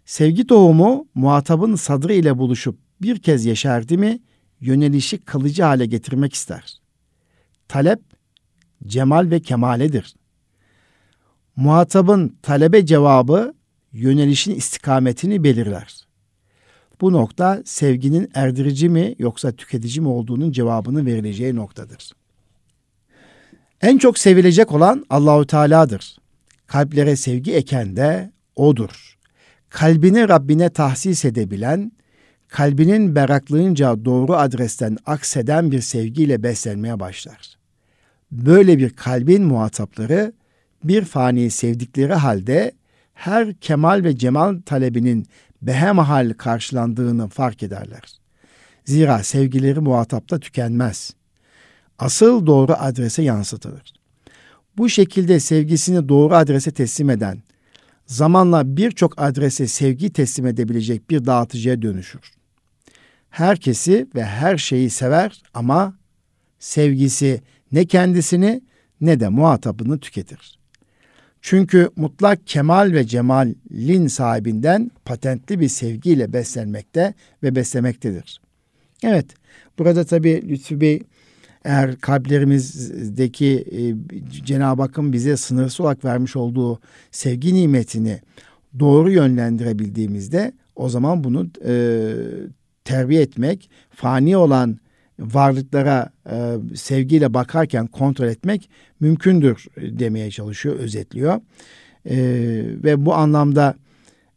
Sevgi 0.04 0.46
tohumu 0.46 1.08
muhatabın 1.14 1.74
sadrı 1.74 2.12
ile 2.12 2.38
buluşup 2.38 2.78
bir 3.02 3.18
kez 3.18 3.44
yeşerdi 3.44 3.98
mi 3.98 4.20
yönelişi 4.60 5.18
kalıcı 5.18 5.62
hale 5.62 5.86
getirmek 5.86 6.34
ister. 6.34 6.80
Talep 7.68 8.00
cemal 8.86 9.30
ve 9.30 9.40
kemaledir. 9.40 10.14
Muhatabın 11.56 12.36
talebe 12.42 12.86
cevabı 12.86 13.54
yönelişin 13.92 14.54
istikametini 14.54 15.44
belirler. 15.44 16.06
Bu 17.00 17.12
nokta 17.12 17.62
sevginin 17.64 18.30
erdirici 18.34 18.88
mi 18.88 19.14
yoksa 19.18 19.52
tüketici 19.52 20.00
mi 20.00 20.08
olduğunun 20.08 20.52
cevabını 20.52 21.06
verileceği 21.06 21.56
noktadır. 21.56 22.12
En 23.80 23.98
çok 23.98 24.18
sevilecek 24.18 24.72
olan 24.72 25.06
Allahu 25.10 25.46
Teala'dır. 25.46 26.16
Kalplere 26.66 27.16
sevgi 27.16 27.54
eken 27.54 27.96
de 27.96 28.32
odur. 28.56 29.18
Kalbini 29.68 30.28
Rabbine 30.28 30.68
tahsis 30.68 31.24
edebilen, 31.24 31.92
kalbinin 32.48 33.14
beraklığınca 33.14 34.04
doğru 34.04 34.36
adresten 34.36 34.96
akseden 35.06 35.70
bir 35.72 35.80
sevgiyle 35.80 36.42
beslenmeye 36.42 37.00
başlar. 37.00 37.54
Böyle 38.32 38.78
bir 38.78 38.90
kalbin 38.90 39.42
muhatapları 39.44 40.32
bir 40.84 41.04
fani 41.04 41.50
sevdikleri 41.50 42.14
halde 42.14 42.72
her 43.20 43.54
kemal 43.54 44.04
ve 44.04 44.16
cemal 44.16 44.60
talebinin 44.66 45.26
behemahal 45.62 46.32
karşılandığını 46.38 47.28
fark 47.28 47.62
ederler. 47.62 48.02
Zira 48.84 49.22
sevgileri 49.22 49.80
muhatapta 49.80 50.38
tükenmez. 50.38 51.14
Asıl 51.98 52.46
doğru 52.46 52.72
adrese 52.72 53.22
yansıtılır. 53.22 53.94
Bu 54.76 54.88
şekilde 54.88 55.40
sevgisini 55.40 56.08
doğru 56.08 56.34
adrese 56.34 56.70
teslim 56.70 57.10
eden, 57.10 57.42
zamanla 58.06 58.76
birçok 58.76 59.22
adrese 59.22 59.66
sevgi 59.66 60.12
teslim 60.12 60.46
edebilecek 60.46 61.10
bir 61.10 61.26
dağıtıcıya 61.26 61.82
dönüşür. 61.82 62.32
Herkesi 63.30 64.06
ve 64.14 64.24
her 64.24 64.58
şeyi 64.58 64.90
sever 64.90 65.42
ama 65.54 65.94
sevgisi 66.58 67.42
ne 67.72 67.84
kendisini 67.84 68.62
ne 69.00 69.20
de 69.20 69.28
muhatabını 69.28 70.00
tüketir. 70.00 70.59
Çünkü 71.42 71.90
mutlak 71.96 72.46
kemal 72.46 72.92
ve 72.92 73.06
cemalin 73.06 74.06
sahibinden 74.06 74.90
patentli 75.04 75.60
bir 75.60 75.68
sevgiyle 75.68 76.32
beslenmekte 76.32 77.14
ve 77.42 77.56
beslemektedir. 77.56 78.40
Evet, 79.02 79.26
burada 79.78 80.04
tabii 80.04 80.48
Lütfü 80.48 80.80
Bey 80.80 81.02
eğer 81.64 81.96
kalplerimizdeki 81.96 83.64
e, 83.72 83.80
Cenab-ı 84.44 84.82
Hakk'ın 84.82 85.12
bize 85.12 85.36
sınırsız 85.36 85.80
olarak 85.80 86.04
vermiş 86.04 86.36
olduğu 86.36 86.80
sevgi 87.10 87.54
nimetini 87.54 88.20
doğru 88.78 89.10
yönlendirebildiğimizde 89.10 90.52
o 90.76 90.88
zaman 90.88 91.24
bunu 91.24 91.50
e, 91.66 91.74
terbiye 92.84 93.22
etmek, 93.22 93.70
fani 93.90 94.36
olan 94.36 94.78
varlıklara 95.20 96.10
e, 96.30 96.54
sevgiyle 96.74 97.34
bakarken 97.34 97.86
kontrol 97.86 98.26
etmek 98.26 98.70
mümkündür 99.00 99.66
demeye 99.76 100.30
çalışıyor, 100.30 100.76
özetliyor. 100.76 101.40
E, 102.10 102.16
ve 102.84 103.06
bu 103.06 103.14
anlamda 103.14 103.74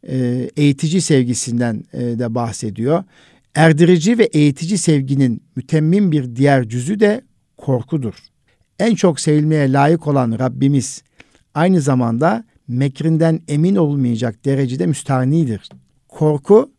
e, 0.08 0.50
eğitici 0.58 1.02
sevgisinden 1.02 1.84
e, 1.94 2.00
de 2.00 2.36
bahsediyor. 2.36 3.04
Erdirici 3.56 4.18
ve 4.18 4.24
eğitici 4.24 4.78
sevginin 4.78 5.44
mütemmin 5.56 6.12
bir 6.12 6.36
diğer 6.36 6.70
cüzü 6.70 7.00
de 7.00 7.22
korkudur. 7.58 8.14
En 8.80 8.96
çok 8.96 9.20
sevilmeye 9.20 9.72
layık 9.72 10.08
olan 10.08 10.40
Rabbimiz 10.40 11.04
aynı 11.54 11.82
zamanda 11.82 12.44
mekrinden 12.68 13.42
emin 13.48 13.76
olmayacak 13.76 14.46
derecede 14.46 14.86
müstahnidir. 14.86 15.70
Korku 16.08 16.72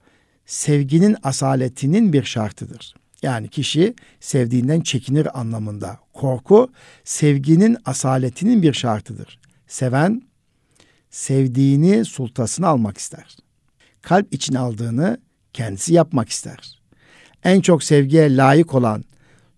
sevginin 0.46 1.16
asaletinin 1.22 2.12
bir 2.12 2.22
şartıdır. 2.22 2.94
Yani 3.24 3.48
kişi 3.48 3.94
sevdiğinden 4.20 4.80
çekinir 4.80 5.40
anlamında. 5.40 5.98
Korku 6.12 6.72
sevginin 7.04 7.76
asaletinin 7.84 8.62
bir 8.62 8.72
şartıdır. 8.72 9.38
Seven 9.66 10.22
sevdiğini 11.10 12.04
sultasına 12.04 12.68
almak 12.68 12.98
ister. 12.98 13.36
Kalp 14.02 14.34
için 14.34 14.54
aldığını 14.54 15.18
kendisi 15.52 15.94
yapmak 15.94 16.28
ister. 16.28 16.80
En 17.44 17.60
çok 17.60 17.82
sevgiye 17.82 18.36
layık 18.36 18.74
olan 18.74 19.04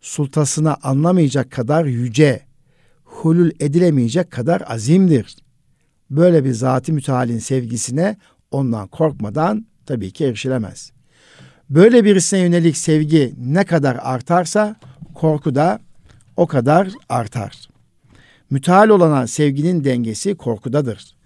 sultasına 0.00 0.76
anlamayacak 0.82 1.50
kadar 1.50 1.84
yüce, 1.84 2.46
hulul 3.04 3.50
edilemeyecek 3.60 4.30
kadar 4.30 4.62
azimdir. 4.66 5.36
Böyle 6.10 6.44
bir 6.44 6.52
zati 6.52 6.92
mütealin 6.92 7.38
sevgisine 7.38 8.16
ondan 8.50 8.88
korkmadan 8.88 9.66
tabii 9.86 10.10
ki 10.10 10.24
erişilemez. 10.24 10.95
Böyle 11.70 12.04
birisine 12.04 12.40
yönelik 12.40 12.76
sevgi 12.76 13.34
ne 13.38 13.64
kadar 13.64 13.98
artarsa 14.02 14.76
korku 15.14 15.54
da 15.54 15.80
o 16.36 16.46
kadar 16.46 16.88
artar. 17.08 17.68
Müteal 18.50 18.88
olana 18.88 19.26
sevginin 19.26 19.84
dengesi 19.84 20.34
korkudadır. 20.34 21.16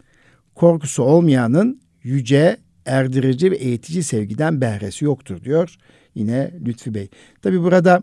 Korkusu 0.54 1.02
olmayanın 1.02 1.80
yüce, 2.02 2.56
erdirici 2.87 3.50
ve 3.50 3.56
eğitici 3.56 4.02
sevgiden 4.02 4.61
behresi 4.61 5.04
yoktur 5.04 5.44
diyor 5.44 5.76
yine 6.14 6.50
Lütfi 6.66 6.94
Bey. 6.94 7.09
Tabi 7.42 7.62
burada 7.62 8.02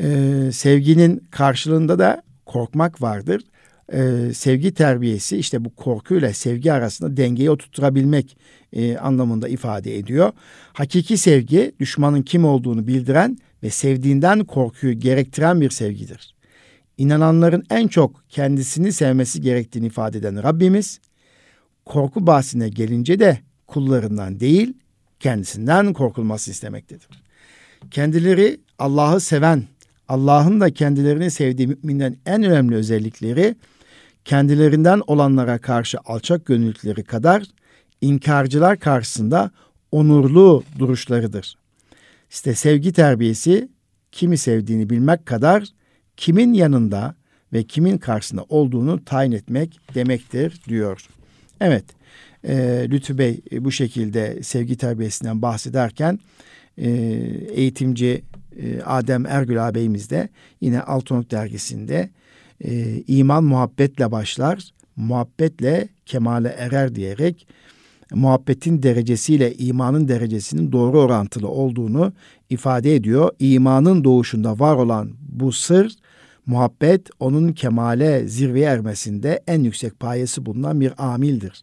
e, 0.00 0.06
sevginin 0.52 1.28
karşılığında 1.30 1.98
da 1.98 2.22
korkmak 2.46 3.02
vardır. 3.02 3.42
E, 3.92 4.34
sevgi 4.34 4.74
terbiyesi 4.74 5.36
işte 5.36 5.64
bu 5.64 5.74
korkuyla 5.74 6.32
sevgi 6.32 6.72
arasında 6.72 7.16
dengeyi 7.16 7.50
oturtabilmek 7.50 8.36
e, 8.72 8.96
anlamında 8.96 9.48
ifade 9.48 9.98
ediyor. 9.98 10.32
Hakiki 10.72 11.16
sevgi 11.16 11.72
düşmanın 11.80 12.22
kim 12.22 12.44
olduğunu 12.44 12.86
bildiren 12.86 13.38
ve 13.62 13.70
sevdiğinden 13.70 14.44
korkuyu 14.44 15.00
gerektiren 15.00 15.60
bir 15.60 15.70
sevgidir. 15.70 16.34
İnananların 16.98 17.64
en 17.70 17.88
çok 17.88 18.24
kendisini 18.28 18.92
sevmesi 18.92 19.40
gerektiğini 19.40 19.86
ifade 19.86 20.18
eden 20.18 20.42
Rabbimiz, 20.42 21.00
korku 21.84 22.26
bahsine 22.26 22.68
gelince 22.68 23.20
de 23.20 23.38
kullarından 23.66 24.40
değil, 24.40 24.74
kendisinden 25.20 25.92
korkulması 25.92 26.50
istemektedir. 26.50 27.08
Kendileri 27.90 28.60
Allah'ı 28.78 29.20
seven, 29.20 29.64
Allah'ın 30.08 30.60
da 30.60 30.70
kendilerini 30.70 31.30
sevdiği 31.30 31.68
müminlerin 31.68 32.18
en 32.26 32.42
önemli 32.42 32.74
özellikleri 32.74 33.56
kendilerinden 34.24 35.02
olanlara 35.06 35.58
karşı 35.58 35.98
alçak 36.04 36.46
gönüllülükleri 36.46 37.04
kadar 37.04 37.44
inkarcılar 38.00 38.78
karşısında 38.78 39.50
onurlu 39.92 40.64
duruşlarıdır. 40.78 41.54
İşte 42.30 42.54
sevgi 42.54 42.92
terbiyesi 42.92 43.68
kimi 44.12 44.38
sevdiğini 44.38 44.90
bilmek 44.90 45.26
kadar 45.26 45.64
kimin 46.16 46.52
yanında 46.52 47.14
ve 47.52 47.62
kimin 47.62 47.98
karşısında 47.98 48.44
olduğunu 48.48 49.04
tayin 49.04 49.32
etmek 49.32 49.80
demektir 49.94 50.60
diyor. 50.68 51.06
Evet, 51.60 51.84
e, 52.44 52.86
Lütfü 52.90 53.18
Bey 53.18 53.40
e, 53.52 53.64
bu 53.64 53.72
şekilde 53.72 54.42
sevgi 54.42 54.76
terbiyesinden 54.76 55.42
bahsederken 55.42 56.18
e, 56.78 56.90
eğitimci 57.54 58.22
e, 58.62 58.82
Adem 58.82 59.26
Ergül 59.26 59.68
ağabeyimiz 59.68 60.10
de 60.10 60.28
yine 60.60 60.80
Altınok 60.80 61.30
dergisinde 61.30 62.10
e, 62.64 63.02
iman 63.06 63.44
muhabbetle 63.44 64.12
başlar, 64.12 64.70
muhabbetle 64.96 65.88
kemale 66.06 66.48
erer 66.48 66.94
diyerek 66.94 67.46
muhabbetin 68.14 68.82
derecesiyle 68.82 69.54
imanın 69.54 70.08
derecesinin 70.08 70.72
doğru 70.72 71.00
orantılı 71.00 71.48
olduğunu 71.48 72.12
ifade 72.50 72.94
ediyor. 72.94 73.30
İmanın 73.38 74.04
doğuşunda 74.04 74.58
var 74.58 74.76
olan 74.76 75.10
bu 75.28 75.52
sır 75.52 75.96
muhabbet 76.46 77.08
onun 77.20 77.52
kemale 77.52 78.28
zirveye 78.28 78.66
ermesinde 78.66 79.42
en 79.46 79.62
yüksek 79.62 80.00
payesi 80.00 80.46
bulunan 80.46 80.80
bir 80.80 80.92
amildir. 80.98 81.62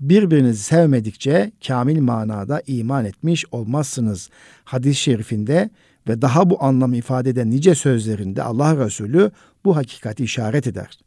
Birbirinizi 0.00 0.62
sevmedikçe 0.62 1.52
kamil 1.66 2.00
manada 2.00 2.62
iman 2.66 3.04
etmiş 3.04 3.44
olmazsınız. 3.52 4.30
Hadis-i 4.64 5.00
şerifinde 5.00 5.70
ve 6.08 6.22
daha 6.22 6.50
bu 6.50 6.64
anlamı 6.64 6.96
ifade 6.96 7.30
eden 7.30 7.50
nice 7.50 7.74
sözlerinde 7.74 8.42
Allah 8.42 8.84
Resulü 8.84 9.30
bu 9.64 9.76
hakikati 9.76 10.24
işaret 10.24 10.66
eder. 10.66 10.98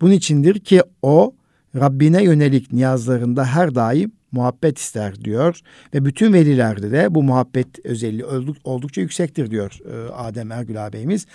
Bunun 0.00 0.12
içindir 0.12 0.58
ki 0.58 0.82
o 1.02 1.34
Rabbine 1.76 2.22
yönelik 2.24 2.72
niyazlarında 2.72 3.44
her 3.44 3.74
daim 3.74 4.12
muhabbet 4.32 4.78
ister 4.78 5.24
diyor 5.24 5.60
ve 5.94 6.04
bütün 6.04 6.32
velilerde 6.32 6.90
de 6.90 7.14
bu 7.14 7.22
muhabbet 7.22 7.86
özelliği 7.86 8.24
oldukça 8.64 9.00
yüksektir 9.00 9.50
diyor 9.50 9.78
e, 9.92 10.12
Adem 10.12 10.52
Ergül 10.52 10.86
ağabeyimiz. 10.86 11.26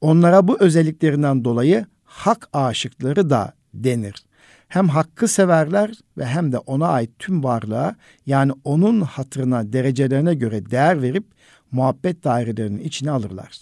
Onlara 0.00 0.48
bu 0.48 0.60
özelliklerinden 0.60 1.44
dolayı 1.44 1.86
hak 2.04 2.48
aşıkları 2.52 3.30
da 3.30 3.52
denir. 3.74 4.24
Hem 4.68 4.88
hakkı 4.88 5.28
severler 5.28 5.92
ve 6.18 6.26
hem 6.26 6.52
de 6.52 6.58
ona 6.58 6.88
ait 6.88 7.10
tüm 7.18 7.44
varlığa 7.44 7.96
yani 8.26 8.52
onun 8.64 9.00
hatırına 9.00 9.72
derecelerine 9.72 10.34
göre 10.34 10.70
değer 10.70 11.02
verip 11.02 11.24
muhabbet 11.70 12.24
dairelerinin 12.24 12.80
içine 12.80 13.10
alırlar. 13.10 13.60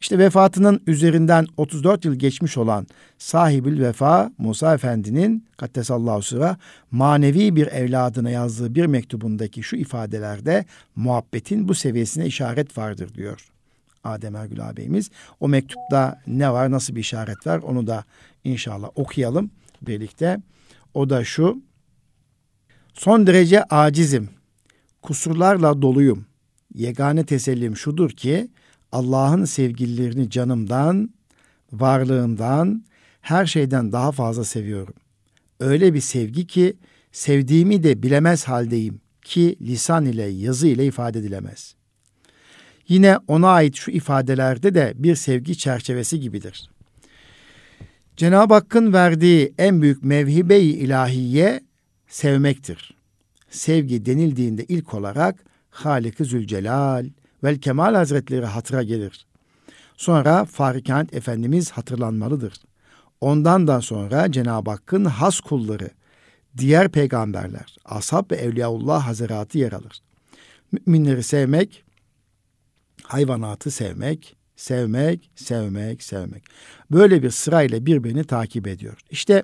İşte 0.00 0.18
vefatının 0.18 0.82
üzerinden 0.86 1.46
34 1.56 2.04
yıl 2.04 2.14
geçmiş 2.14 2.56
olan 2.56 2.86
sahibül 3.18 3.80
vefa 3.80 4.32
Musa 4.38 4.74
Efendi'nin 4.74 5.46
Kattesallahu 5.56 6.22
sıra 6.22 6.56
manevi 6.90 7.56
bir 7.56 7.66
evladına 7.66 8.30
yazdığı 8.30 8.74
bir 8.74 8.86
mektubundaki 8.86 9.62
şu 9.62 9.76
ifadelerde 9.76 10.64
muhabbetin 10.96 11.68
bu 11.68 11.74
seviyesine 11.74 12.26
işaret 12.26 12.78
vardır 12.78 13.14
diyor. 13.14 13.48
Adem 14.04 14.36
Ergül 14.36 14.68
ağabeyimiz. 14.68 15.10
O 15.40 15.48
mektupta 15.48 16.22
ne 16.26 16.52
var, 16.52 16.70
nasıl 16.70 16.94
bir 16.94 17.00
işaret 17.00 17.46
var 17.46 17.58
onu 17.58 17.86
da 17.86 18.04
inşallah 18.44 18.88
okuyalım 18.94 19.50
birlikte. 19.82 20.38
O 20.94 21.10
da 21.10 21.24
şu. 21.24 21.62
Son 22.94 23.26
derece 23.26 23.64
acizim. 23.64 24.28
Kusurlarla 25.02 25.82
doluyum. 25.82 26.26
Yegane 26.74 27.24
tesellim 27.24 27.76
şudur 27.76 28.10
ki 28.10 28.48
Allah'ın 28.96 29.44
sevgililerini 29.44 30.30
canımdan, 30.30 31.10
varlığımdan, 31.72 32.84
her 33.20 33.46
şeyden 33.46 33.92
daha 33.92 34.12
fazla 34.12 34.44
seviyorum. 34.44 34.94
Öyle 35.60 35.94
bir 35.94 36.00
sevgi 36.00 36.46
ki 36.46 36.76
sevdiğimi 37.12 37.82
de 37.82 38.02
bilemez 38.02 38.44
haldeyim 38.44 39.00
ki 39.22 39.56
lisan 39.60 40.06
ile 40.06 40.22
yazı 40.22 40.68
ile 40.68 40.86
ifade 40.86 41.18
edilemez. 41.18 41.74
Yine 42.88 43.18
ona 43.28 43.48
ait 43.48 43.76
şu 43.76 43.90
ifadelerde 43.90 44.74
de 44.74 44.92
bir 44.96 45.14
sevgi 45.14 45.58
çerçevesi 45.58 46.20
gibidir. 46.20 46.70
Cenab-ı 48.16 48.54
Hakk'ın 48.54 48.92
verdiği 48.92 49.54
en 49.58 49.82
büyük 49.82 50.04
mevhibe-i 50.04 50.70
ilahiye 50.70 51.60
sevmektir. 52.08 52.96
Sevgi 53.50 54.06
denildiğinde 54.06 54.64
ilk 54.64 54.94
olarak 54.94 55.44
Halik-i 55.70 56.24
Zülcelal, 56.24 57.06
vel 57.44 57.58
Kemal 57.58 57.94
Hazretleri 57.94 58.46
hatıra 58.46 58.82
gelir. 58.82 59.26
Sonra 59.96 60.44
Farikant 60.44 61.14
Efendimiz 61.14 61.70
hatırlanmalıdır. 61.70 62.54
Ondan 63.20 63.66
da 63.66 63.80
sonra 63.80 64.32
Cenab-ı 64.32 64.70
Hakk'ın 64.70 65.04
has 65.04 65.40
kulları, 65.40 65.90
diğer 66.56 66.88
peygamberler, 66.88 67.76
ashab 67.84 68.30
ve 68.30 68.36
evliyaullah 68.36 69.06
hazaratı 69.06 69.58
yer 69.58 69.72
alır. 69.72 70.02
Müminleri 70.72 71.22
sevmek, 71.22 71.84
hayvanatı 73.02 73.70
sevmek, 73.70 74.36
sevmek, 74.56 75.30
sevmek, 75.36 76.02
sevmek. 76.02 76.44
Böyle 76.90 77.22
bir 77.22 77.30
sırayla 77.30 77.86
birbirini 77.86 78.24
takip 78.24 78.66
ediyor. 78.66 78.98
İşte 79.10 79.42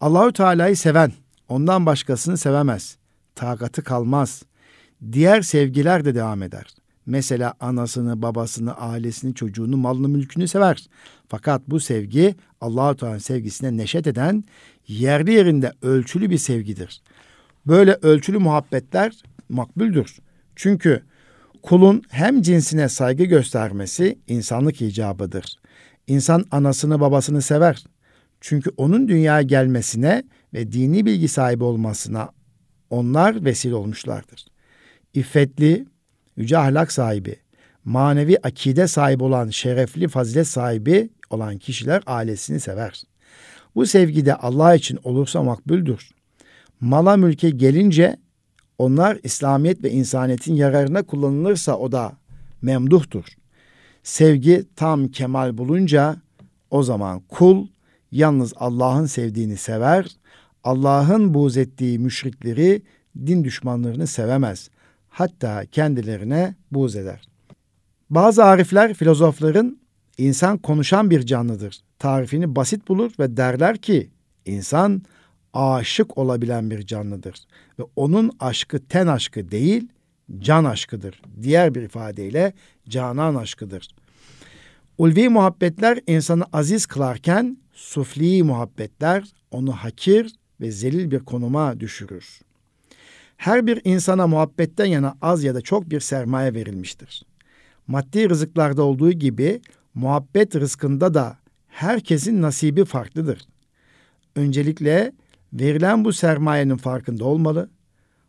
Allahü 0.00 0.32
Teala'yı 0.32 0.76
seven, 0.76 1.12
ondan 1.48 1.86
başkasını 1.86 2.36
sevemez. 2.36 2.96
Takatı 3.34 3.84
kalmaz. 3.84 4.42
Diğer 5.12 5.42
sevgiler 5.42 6.04
de 6.04 6.14
devam 6.14 6.42
eder 6.42 6.74
Mesela 7.08 7.54
anasını, 7.60 8.22
babasını, 8.22 8.76
ailesini, 8.76 9.34
çocuğunu, 9.34 9.76
malını, 9.76 10.08
mülkünü 10.08 10.48
sever. 10.48 10.86
Fakat 11.28 11.62
bu 11.68 11.80
sevgi 11.80 12.34
Allahu 12.60 12.96
Teala'nın 12.96 13.18
sevgisine 13.18 13.76
neşet 13.76 14.06
eden 14.06 14.44
yerli 14.88 15.32
yerinde 15.32 15.72
ölçülü 15.82 16.30
bir 16.30 16.38
sevgidir. 16.38 17.02
Böyle 17.66 17.98
ölçülü 18.02 18.38
muhabbetler 18.38 19.22
makbuldür. 19.48 20.18
Çünkü 20.56 21.02
kulun 21.62 22.02
hem 22.08 22.42
cinsine 22.42 22.88
saygı 22.88 23.24
göstermesi 23.24 24.18
insanlık 24.26 24.82
icabıdır. 24.82 25.58
İnsan 26.06 26.44
anasını 26.50 27.00
babasını 27.00 27.42
sever. 27.42 27.84
Çünkü 28.40 28.70
onun 28.76 29.08
dünyaya 29.08 29.42
gelmesine 29.42 30.22
ve 30.54 30.72
dini 30.72 31.06
bilgi 31.06 31.28
sahibi 31.28 31.64
olmasına 31.64 32.28
onlar 32.90 33.44
vesile 33.44 33.74
olmuşlardır. 33.74 34.46
İffetli, 35.14 35.86
yüce 36.38 36.58
ahlak 36.58 36.92
sahibi, 36.92 37.36
manevi 37.84 38.36
akide 38.42 38.88
sahibi 38.88 39.24
olan 39.24 39.50
şerefli 39.50 40.08
fazilet 40.08 40.46
sahibi 40.46 41.10
olan 41.30 41.58
kişiler 41.58 42.02
ailesini 42.06 42.60
sever. 42.60 43.02
Bu 43.74 43.86
sevgi 43.86 44.26
de 44.26 44.34
Allah 44.34 44.74
için 44.74 44.98
olursa 45.04 45.42
makbuldür. 45.42 46.10
Mala 46.80 47.16
mülke 47.16 47.50
gelince 47.50 48.16
onlar 48.78 49.18
İslamiyet 49.22 49.84
ve 49.84 49.90
insaniyetin 49.90 50.54
yararına 50.54 51.02
kullanılırsa 51.02 51.76
o 51.76 51.92
da 51.92 52.12
memduhtur. 52.62 53.24
Sevgi 54.02 54.64
tam 54.76 55.08
kemal 55.08 55.58
bulunca 55.58 56.16
o 56.70 56.82
zaman 56.82 57.20
kul 57.28 57.66
yalnız 58.12 58.52
Allah'ın 58.56 59.06
sevdiğini 59.06 59.56
sever, 59.56 60.06
Allah'ın 60.64 61.34
buğz 61.34 61.56
ettiği 61.56 61.98
müşrikleri, 61.98 62.82
din 63.26 63.44
düşmanlarını 63.44 64.06
sevemez. 64.06 64.70
Hatta 65.18 65.66
kendilerine 65.66 66.54
buğz 66.70 66.96
eder. 66.96 67.28
Bazı 68.10 68.44
arifler, 68.44 68.94
filozofların 68.94 69.78
insan 70.18 70.58
konuşan 70.58 71.10
bir 71.10 71.26
canlıdır. 71.26 71.80
Tarifini 71.98 72.56
basit 72.56 72.88
bulur 72.88 73.12
ve 73.18 73.36
derler 73.36 73.76
ki 73.76 74.10
insan 74.44 75.02
aşık 75.52 76.18
olabilen 76.18 76.70
bir 76.70 76.86
canlıdır. 76.86 77.46
Ve 77.78 77.82
onun 77.96 78.30
aşkı 78.40 78.86
ten 78.86 79.06
aşkı 79.06 79.50
değil, 79.50 79.88
can 80.38 80.64
aşkıdır. 80.64 81.22
Diğer 81.42 81.74
bir 81.74 81.82
ifadeyle 81.82 82.52
canan 82.88 83.34
aşkıdır. 83.34 83.88
Ulvi 84.98 85.28
muhabbetler 85.28 86.00
insanı 86.06 86.44
aziz 86.52 86.86
kılarken 86.86 87.58
sufli 87.72 88.42
muhabbetler 88.42 89.24
onu 89.50 89.72
hakir 89.72 90.34
ve 90.60 90.70
zelil 90.70 91.10
bir 91.10 91.18
konuma 91.18 91.80
düşürür. 91.80 92.47
Her 93.38 93.66
bir 93.66 93.80
insana 93.84 94.26
muhabbetten 94.26 94.86
yana 94.86 95.16
az 95.22 95.44
ya 95.44 95.54
da 95.54 95.60
çok 95.60 95.90
bir 95.90 96.00
sermaye 96.00 96.54
verilmiştir. 96.54 97.22
Maddi 97.86 98.28
rızıklarda 98.28 98.82
olduğu 98.82 99.12
gibi 99.12 99.60
muhabbet 99.94 100.56
rızkında 100.56 101.14
da 101.14 101.38
herkesin 101.68 102.42
nasibi 102.42 102.84
farklıdır. 102.84 103.40
Öncelikle 104.36 105.12
verilen 105.52 106.04
bu 106.04 106.12
sermayenin 106.12 106.76
farkında 106.76 107.24
olmalı, 107.24 107.70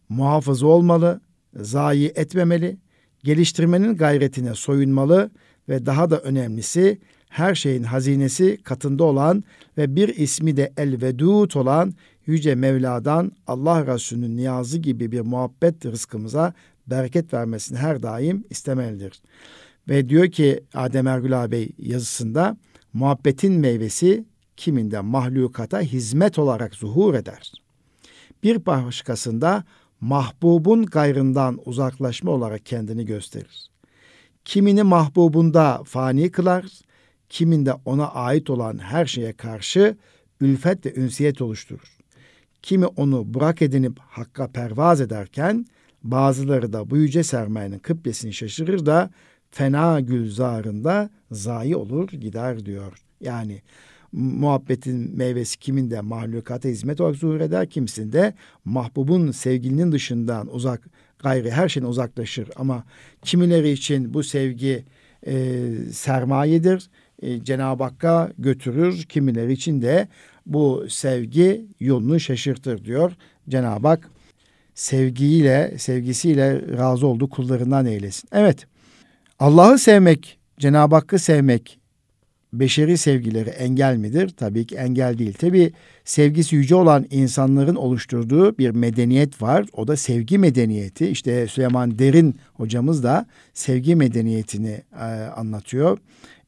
muhafızı 0.10 0.68
olmalı, 0.68 1.22
zayi 1.56 2.12
etmemeli, 2.16 2.78
geliştirmenin 3.24 3.98
gayretine 3.98 4.56
soyunmalı 4.56 5.32
ve 5.70 5.86
daha 5.86 6.10
da 6.10 6.20
önemlisi 6.20 7.00
her 7.30 7.56
şeyin 7.56 7.84
hazinesi 7.84 8.58
katında 8.64 9.04
olan 9.04 9.44
ve 9.78 9.96
bir 9.96 10.10
ismi 10.10 10.58
de 10.58 10.74
el-vedud 10.78 11.56
olan 11.56 11.94
Yüce 12.30 12.56
Mevla'dan 12.56 13.32
Allah 13.48 13.94
Resulü'nün 13.94 14.38
niyazı 14.38 14.78
gibi 14.78 15.12
bir 15.12 15.22
muhabbet 15.22 15.86
rızkımıza 15.86 16.54
bereket 16.88 17.34
vermesini 17.34 17.78
her 17.78 18.04
daim 18.04 18.44
istemelidir. 18.50 19.22
Ve 19.88 20.10
diyor 20.10 20.32
ki 20.32 20.64
Adem 20.74 21.08
Ergül 21.08 21.44
ağabey 21.44 21.70
yazısında 21.78 22.58
muhabbetin 22.94 23.54
meyvesi 23.54 24.26
kiminde 24.58 25.00
mahlukata 25.00 25.82
hizmet 25.82 26.40
olarak 26.40 26.76
zuhur 26.76 27.14
eder. 27.14 27.52
Bir 28.44 28.66
başkasında 28.66 29.64
mahbubun 30.02 30.86
gayrından 30.86 31.60
uzaklaşma 31.66 32.32
olarak 32.32 32.66
kendini 32.66 33.06
gösterir. 33.06 33.70
Kimini 34.46 34.84
mahbubunda 34.84 35.82
fani 35.86 36.32
kılar, 36.32 36.66
kiminde 37.30 37.74
ona 37.86 38.08
ait 38.08 38.50
olan 38.50 38.78
her 38.78 39.06
şeye 39.06 39.34
karşı 39.34 39.98
ülfet 40.42 40.86
ve 40.86 40.94
ünsiyet 40.96 41.42
oluşturur. 41.42 41.99
Kimi 42.62 42.86
onu 42.86 43.34
bırak 43.34 43.62
edinip 43.62 44.00
hakka 44.00 44.48
pervaz 44.48 45.02
ederken 45.02 45.66
bazıları 46.04 46.74
da 46.74 46.90
bu 46.90 46.98
yüce 46.98 47.24
sermayenin 47.24 47.80
kıblesini 47.80 48.34
şaşırır 48.34 48.86
da 48.86 49.10
fena 49.52 50.00
gülzarında 50.00 51.10
zayi 51.32 51.76
olur 51.76 52.10
gider 52.10 52.66
diyor. 52.66 52.94
Yani 53.22 53.62
muhabbetin 54.12 55.18
meyvesi 55.18 55.60
kiminde 55.60 56.02
mahlukata 56.02 56.70
hizmet 56.70 57.02
olarak 57.02 57.16
zuhur 57.16 57.42
eder, 57.42 57.70
kimisinde 57.70 58.34
mahbubun 58.66 59.32
sevgilinin 59.32 59.92
dışından 59.92 60.56
uzak 60.56 60.88
gayri 61.20 61.52
her 61.52 61.70
şeyden 61.70 61.88
uzaklaşır. 61.88 62.50
Ama 62.56 62.84
kimileri 63.22 63.70
için 63.72 64.14
bu 64.14 64.24
sevgi 64.24 64.86
e, 65.28 65.66
sermayedir, 65.92 66.90
e, 67.22 67.44
Cenab-ı 67.44 67.84
Hakk'a 67.84 68.32
götürür. 68.38 69.04
Kimileri 69.04 69.54
için 69.54 69.82
de 69.82 70.08
bu 70.50 70.86
sevgi 70.90 71.66
yolunu 71.80 72.20
şaşırtır 72.20 72.86
diyor 72.86 73.12
Cenab-ı 73.50 73.88
Hak. 73.88 74.10
Sevgiyle, 74.76 75.74
sevgisiyle 75.78 76.78
razı 76.78 77.08
olduğu 77.08 77.30
kullarından 77.30 77.86
eylesin. 77.86 78.30
Evet, 78.32 78.68
Allah'ı 79.40 79.80
sevmek, 79.80 80.40
Cenab-ı 80.60 80.96
Hakk'ı 80.96 81.20
sevmek 81.20 81.80
beşeri 82.54 82.98
sevgileri 82.98 83.50
engel 83.50 83.96
midir? 83.96 84.30
Tabii 84.30 84.66
ki 84.68 84.76
engel 84.76 85.18
değil. 85.18 85.34
Tabii 85.34 85.72
sevgisi 86.06 86.56
yüce 86.56 86.76
olan 86.76 87.06
insanların 87.12 87.76
oluşturduğu 87.76 88.58
bir 88.58 88.70
medeniyet 88.70 89.42
var. 89.42 89.66
O 89.74 89.88
da 89.88 89.96
sevgi 89.96 90.38
medeniyeti. 90.38 91.08
İşte 91.08 91.48
Süleyman 91.48 92.00
Derin 92.00 92.36
hocamız 92.54 93.04
da 93.04 93.26
sevgi 93.54 93.96
medeniyetini 93.96 94.82
e, 94.94 95.04
anlatıyor. 95.36 95.98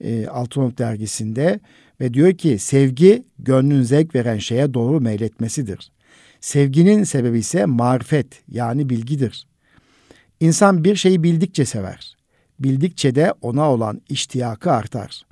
E, 0.04 0.28
Altınok 0.28 0.78
dergisinde 0.78 1.60
ve 2.02 2.14
diyor 2.14 2.34
ki 2.34 2.60
sevgi 2.60 3.24
gönlün 3.40 3.82
zevk 3.82 4.16
veren 4.16 4.38
şeye 4.38 4.74
doğru 4.74 5.02
meyletmesidir. 5.02 5.92
Sevginin 6.40 7.04
sebebi 7.04 7.40
ise 7.40 7.66
marifet 7.66 8.42
yani 8.48 8.90
bilgidir. 8.90 9.48
İnsan 10.40 10.84
bir 10.84 10.96
şeyi 10.96 11.24
bildikçe 11.24 11.66
sever. 11.66 12.18
Bildikçe 12.60 13.16
de 13.16 13.34
ona 13.42 13.72
olan 13.72 14.02
iştiyakı 14.10 14.72
artar. 14.72 15.26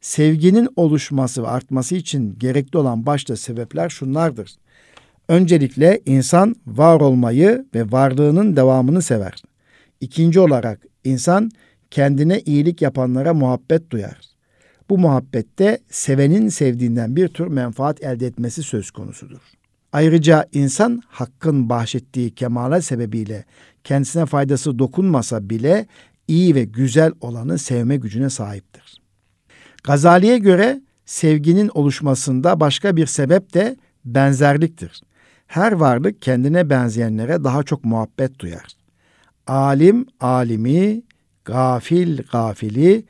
Sevginin 0.00 0.68
oluşması 0.76 1.42
ve 1.42 1.48
artması 1.48 1.94
için 1.94 2.36
gerekli 2.38 2.78
olan 2.78 3.06
başta 3.06 3.36
sebepler 3.36 3.88
şunlardır. 3.88 4.54
Öncelikle 5.28 6.00
insan 6.06 6.56
var 6.66 7.00
olmayı 7.00 7.64
ve 7.74 7.92
varlığının 7.92 8.56
devamını 8.56 9.02
sever. 9.02 9.42
İkinci 10.00 10.40
olarak 10.40 10.86
insan 11.04 11.50
kendine 11.90 12.40
iyilik 12.40 12.82
yapanlara 12.82 13.34
muhabbet 13.34 13.90
duyar. 13.90 14.33
Bu 14.90 14.98
muhabbette 14.98 15.78
sevenin 15.90 16.48
sevdiğinden 16.48 17.16
bir 17.16 17.28
tür 17.28 17.46
menfaat 17.46 18.02
elde 18.02 18.26
etmesi 18.26 18.62
söz 18.62 18.90
konusudur. 18.90 19.40
Ayrıca 19.92 20.46
insan 20.52 21.02
hakkın 21.08 21.68
bahşettiği 21.68 22.34
kemale 22.34 22.80
sebebiyle 22.80 23.44
kendisine 23.84 24.26
faydası 24.26 24.78
dokunmasa 24.78 25.50
bile 25.50 25.86
iyi 26.28 26.54
ve 26.54 26.64
güzel 26.64 27.12
olanı 27.20 27.58
sevme 27.58 27.96
gücüne 27.96 28.30
sahiptir. 28.30 29.02
Gazali'ye 29.84 30.38
göre 30.38 30.80
sevginin 31.06 31.70
oluşmasında 31.74 32.60
başka 32.60 32.96
bir 32.96 33.06
sebep 33.06 33.54
de 33.54 33.76
benzerliktir. 34.04 35.02
Her 35.46 35.72
varlık 35.72 36.22
kendine 36.22 36.70
benzeyenlere 36.70 37.44
daha 37.44 37.62
çok 37.62 37.84
muhabbet 37.84 38.38
duyar. 38.38 38.66
Alim 39.46 40.06
alimi, 40.20 41.02
gafil 41.44 42.18
gafili, 42.32 43.04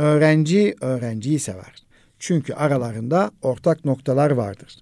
öğrenci 0.00 0.74
öğrenciyi 0.80 1.38
sever. 1.38 1.74
Çünkü 2.18 2.54
aralarında 2.54 3.30
ortak 3.42 3.84
noktalar 3.84 4.30
vardır. 4.30 4.76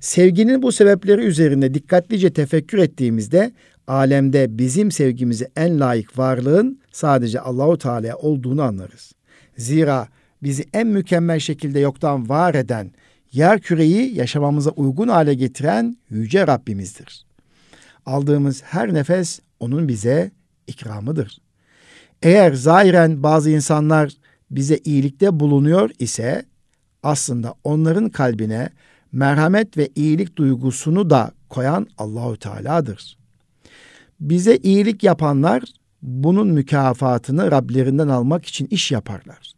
Sevginin 0.00 0.62
bu 0.62 0.72
sebepleri 0.72 1.22
üzerinde 1.22 1.74
dikkatlice 1.74 2.32
tefekkür 2.32 2.78
ettiğimizde 2.78 3.52
alemde 3.86 4.58
bizim 4.58 4.90
sevgimizi 4.90 5.48
en 5.56 5.80
layık 5.80 6.18
varlığın 6.18 6.80
sadece 6.92 7.40
Allahu 7.40 7.78
Teala 7.78 8.16
olduğunu 8.16 8.62
anlarız. 8.62 9.12
Zira 9.56 10.08
bizi 10.42 10.64
en 10.74 10.86
mükemmel 10.86 11.38
şekilde 11.38 11.80
yoktan 11.80 12.28
var 12.28 12.54
eden, 12.54 12.92
yer 13.32 13.60
küreyi 13.60 14.14
yaşamamıza 14.14 14.70
uygun 14.70 15.08
hale 15.08 15.34
getiren 15.34 15.96
yüce 16.10 16.46
Rabbimizdir. 16.46 17.24
Aldığımız 18.06 18.62
her 18.62 18.94
nefes 18.94 19.40
onun 19.60 19.88
bize 19.88 20.30
ikramıdır. 20.66 21.40
Eğer 22.22 22.52
zahiren 22.52 23.22
bazı 23.22 23.50
insanlar 23.50 24.12
bize 24.50 24.78
iyilikte 24.84 25.40
bulunuyor 25.40 25.90
ise 25.98 26.44
aslında 27.02 27.54
onların 27.64 28.08
kalbine 28.08 28.70
merhamet 29.12 29.76
ve 29.76 29.88
iyilik 29.94 30.36
duygusunu 30.36 31.10
da 31.10 31.32
koyan 31.48 31.86
Allahü 31.98 32.38
Teala'dır. 32.38 33.18
Bize 34.20 34.56
iyilik 34.56 35.02
yapanlar 35.02 35.62
bunun 36.02 36.48
mükafatını 36.48 37.50
Rablerinden 37.50 38.08
almak 38.08 38.46
için 38.46 38.66
iş 38.70 38.90
yaparlar. 38.90 39.52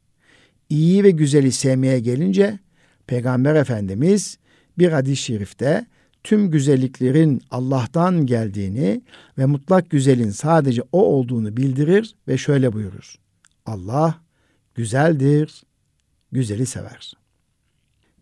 İyi 0.68 1.04
ve 1.04 1.10
güzeli 1.10 1.52
sevmeye 1.52 2.00
gelince 2.00 2.58
Peygamber 3.06 3.54
Efendimiz 3.54 4.38
bir 4.78 4.92
hadis-i 4.92 5.16
şerifte 5.22 5.86
tüm 6.24 6.50
güzelliklerin 6.50 7.42
Allah'tan 7.50 8.26
geldiğini 8.26 9.02
ve 9.38 9.46
mutlak 9.46 9.90
güzelin 9.90 10.30
sadece 10.30 10.82
o 10.92 11.04
olduğunu 11.04 11.56
bildirir 11.56 12.14
ve 12.28 12.38
şöyle 12.38 12.72
buyurur. 12.72 13.14
Allah 13.66 14.14
güzeldir, 14.74 15.62
güzeli 16.32 16.66
sever. 16.66 17.12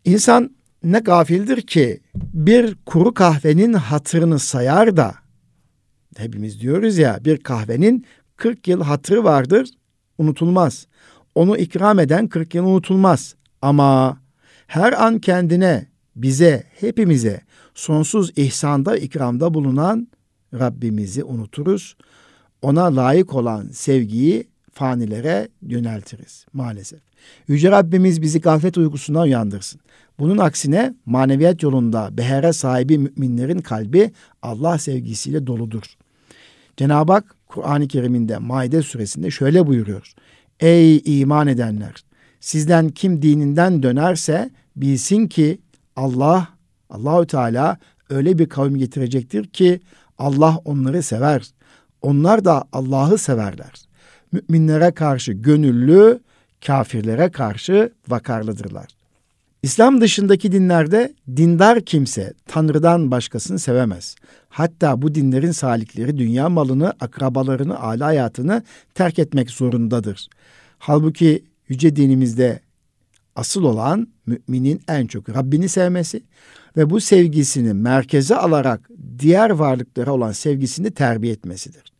İnsan 0.04 0.50
ne 0.84 0.98
gafildir 0.98 1.62
ki 1.62 2.00
bir 2.14 2.74
kuru 2.86 3.14
kahvenin 3.14 3.72
hatırını 3.72 4.38
sayar 4.38 4.96
da 4.96 5.14
hepimiz 6.16 6.60
diyoruz 6.60 6.98
ya 6.98 7.18
bir 7.24 7.36
kahvenin 7.36 8.06
40 8.36 8.68
yıl 8.68 8.82
hatırı 8.82 9.24
vardır 9.24 9.68
unutulmaz. 10.18 10.86
Onu 11.34 11.56
ikram 11.56 11.98
eden 11.98 12.28
40 12.28 12.54
yıl 12.54 12.64
unutulmaz. 12.64 13.34
Ama 13.62 14.20
her 14.66 15.04
an 15.04 15.18
kendine, 15.18 15.86
bize, 16.22 16.64
hepimize 16.80 17.40
sonsuz 17.74 18.32
ihsanda, 18.36 18.96
ikramda 18.96 19.54
bulunan 19.54 20.08
Rabbimizi 20.54 21.24
unuturuz. 21.24 21.96
Ona 22.62 22.96
layık 22.96 23.34
olan 23.34 23.68
sevgiyi 23.72 24.48
fanilere 24.72 25.48
yöneltiriz 25.62 26.46
maalesef. 26.52 27.00
Yüce 27.48 27.70
Rabbimiz 27.70 28.22
bizi 28.22 28.40
gaflet 28.40 28.78
uykusundan 28.78 29.22
uyandırsın. 29.22 29.80
Bunun 30.18 30.38
aksine 30.38 30.94
maneviyat 31.06 31.62
yolunda 31.62 32.08
behere 32.12 32.52
sahibi 32.52 32.98
müminlerin 32.98 33.58
kalbi 33.58 34.10
Allah 34.42 34.78
sevgisiyle 34.78 35.46
doludur. 35.46 35.82
Cenab-ı 36.76 37.12
Hak 37.12 37.34
Kur'an-ı 37.46 37.88
Kerim'inde 37.88 38.38
Maide 38.38 38.82
suresinde 38.82 39.30
şöyle 39.30 39.66
buyuruyor. 39.66 40.12
Ey 40.60 41.02
iman 41.04 41.46
edenler! 41.46 41.94
Sizden 42.40 42.88
kim 42.88 43.22
dininden 43.22 43.82
dönerse 43.82 44.50
bilsin 44.76 45.26
ki 45.26 45.58
Allah, 45.96 46.48
Allahü 46.90 47.26
Teala 47.26 47.78
öyle 48.10 48.38
bir 48.38 48.48
kavim 48.48 48.78
getirecektir 48.78 49.46
ki 49.46 49.80
Allah 50.18 50.60
onları 50.64 51.02
sever. 51.02 51.50
Onlar 52.02 52.44
da 52.44 52.64
Allah'ı 52.72 53.18
severler. 53.18 53.72
Müminlere 54.32 54.90
karşı 54.90 55.32
gönüllü, 55.32 56.20
kafirlere 56.66 57.30
karşı 57.30 57.92
vakarlıdırlar. 58.08 58.86
İslam 59.62 60.00
dışındaki 60.00 60.52
dinlerde 60.52 61.14
dindar 61.36 61.80
kimse 61.80 62.32
Tanrı'dan 62.46 63.10
başkasını 63.10 63.58
sevemez. 63.58 64.16
Hatta 64.48 65.02
bu 65.02 65.14
dinlerin 65.14 65.50
salikleri 65.50 66.18
dünya 66.18 66.48
malını, 66.48 66.92
akrabalarını, 67.00 67.78
aile 67.78 68.04
hayatını 68.04 68.62
terk 68.94 69.18
etmek 69.18 69.50
zorundadır. 69.50 70.28
Halbuki 70.78 71.44
yüce 71.68 71.96
dinimizde 71.96 72.60
asıl 73.36 73.64
olan 73.64 74.08
müminin 74.30 74.80
en 74.88 75.06
çok 75.06 75.28
Rabbini 75.28 75.68
sevmesi 75.68 76.22
ve 76.76 76.90
bu 76.90 77.00
sevgisini 77.00 77.74
merkeze 77.74 78.36
alarak 78.36 78.90
diğer 79.18 79.50
varlıklara 79.50 80.12
olan 80.12 80.32
sevgisini 80.32 80.90
terbiye 80.90 81.32
etmesidir. 81.32 81.92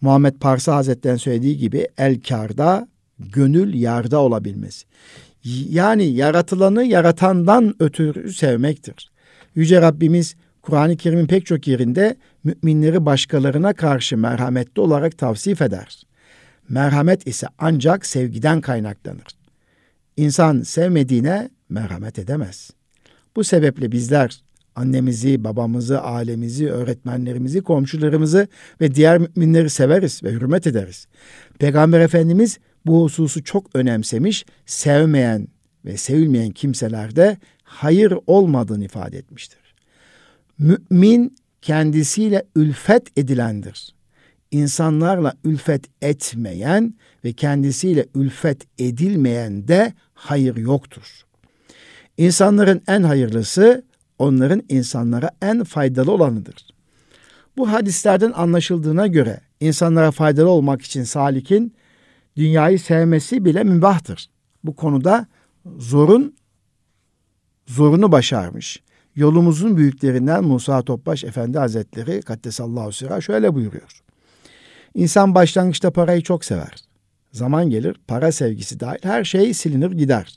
Muhammed 0.00 0.34
Parsa 0.34 0.76
Hazretleri'nin 0.76 1.18
söylediği 1.18 1.58
gibi 1.58 1.88
el 1.98 2.20
karda, 2.20 2.88
gönül 3.18 3.74
yarda 3.74 4.18
olabilmesi. 4.18 4.86
Yani 5.68 6.04
yaratılanı 6.04 6.84
yaratandan 6.84 7.74
ötürü 7.80 8.32
sevmektir. 8.32 9.10
Yüce 9.54 9.80
Rabbimiz 9.80 10.36
Kur'an-ı 10.62 10.96
Kerim'in 10.96 11.26
pek 11.26 11.46
çok 11.46 11.68
yerinde 11.68 12.16
müminleri 12.44 13.06
başkalarına 13.06 13.72
karşı 13.72 14.16
merhametli 14.16 14.80
olarak 14.80 15.18
tavsif 15.18 15.62
eder. 15.62 16.02
Merhamet 16.68 17.26
ise 17.26 17.46
ancak 17.58 18.06
sevgiden 18.06 18.60
kaynaklanır. 18.60 19.26
İnsan 20.16 20.62
sevmediğine 20.62 21.50
merhamet 21.68 22.18
edemez. 22.18 22.70
Bu 23.36 23.44
sebeple 23.44 23.92
bizler 23.92 24.42
annemizi, 24.78 25.44
babamızı, 25.44 26.00
ailemizi, 26.00 26.70
öğretmenlerimizi, 26.70 27.60
komşularımızı 27.60 28.48
ve 28.80 28.94
diğer 28.94 29.18
müminleri 29.18 29.70
severiz 29.70 30.22
ve 30.24 30.32
hürmet 30.32 30.66
ederiz. 30.66 31.06
Peygamber 31.58 32.00
Efendimiz 32.00 32.58
bu 32.86 33.02
hususu 33.02 33.44
çok 33.44 33.76
önemsemiş, 33.76 34.44
sevmeyen 34.66 35.48
ve 35.84 35.96
sevilmeyen 35.96 36.50
kimselerde 36.50 37.36
hayır 37.62 38.14
olmadığını 38.26 38.84
ifade 38.84 39.18
etmiştir. 39.18 39.74
Mümin 40.58 41.36
kendisiyle 41.62 42.44
ülfet 42.56 43.18
edilendir. 43.18 43.94
İnsanlarla 44.50 45.34
ülfet 45.44 45.84
etmeyen 46.02 46.94
ve 47.24 47.32
kendisiyle 47.32 48.06
ülfet 48.14 48.62
edilmeyen 48.78 49.68
de 49.68 49.92
hayır 50.14 50.56
yoktur. 50.56 51.27
İnsanların 52.18 52.82
en 52.88 53.02
hayırlısı 53.02 53.84
onların 54.18 54.62
insanlara 54.68 55.30
en 55.42 55.64
faydalı 55.64 56.12
olanıdır. 56.12 56.66
Bu 57.56 57.72
hadislerden 57.72 58.32
anlaşıldığına 58.32 59.06
göre 59.06 59.40
insanlara 59.60 60.10
faydalı 60.10 60.48
olmak 60.48 60.82
için 60.82 61.02
salikin 61.02 61.74
dünyayı 62.36 62.78
sevmesi 62.78 63.44
bile 63.44 63.64
mübahtır. 63.64 64.30
Bu 64.64 64.76
konuda 64.76 65.26
zorun 65.78 66.34
zorunu 67.66 68.12
başarmış. 68.12 68.82
Yolumuzun 69.16 69.76
büyüklerinden 69.76 70.44
Musa 70.44 70.82
Topbaş 70.82 71.24
Efendi 71.24 71.58
Hazretleri 71.58 72.22
Kaddesallahu 72.22 72.92
Sıra 72.92 73.20
şöyle 73.20 73.54
buyuruyor. 73.54 74.02
İnsan 74.94 75.34
başlangıçta 75.34 75.90
parayı 75.90 76.22
çok 76.22 76.44
sever. 76.44 76.74
Zaman 77.32 77.70
gelir 77.70 77.96
para 78.08 78.32
sevgisi 78.32 78.80
dahil 78.80 78.98
her 79.02 79.24
şey 79.24 79.54
silinir 79.54 79.90
gider. 79.90 80.36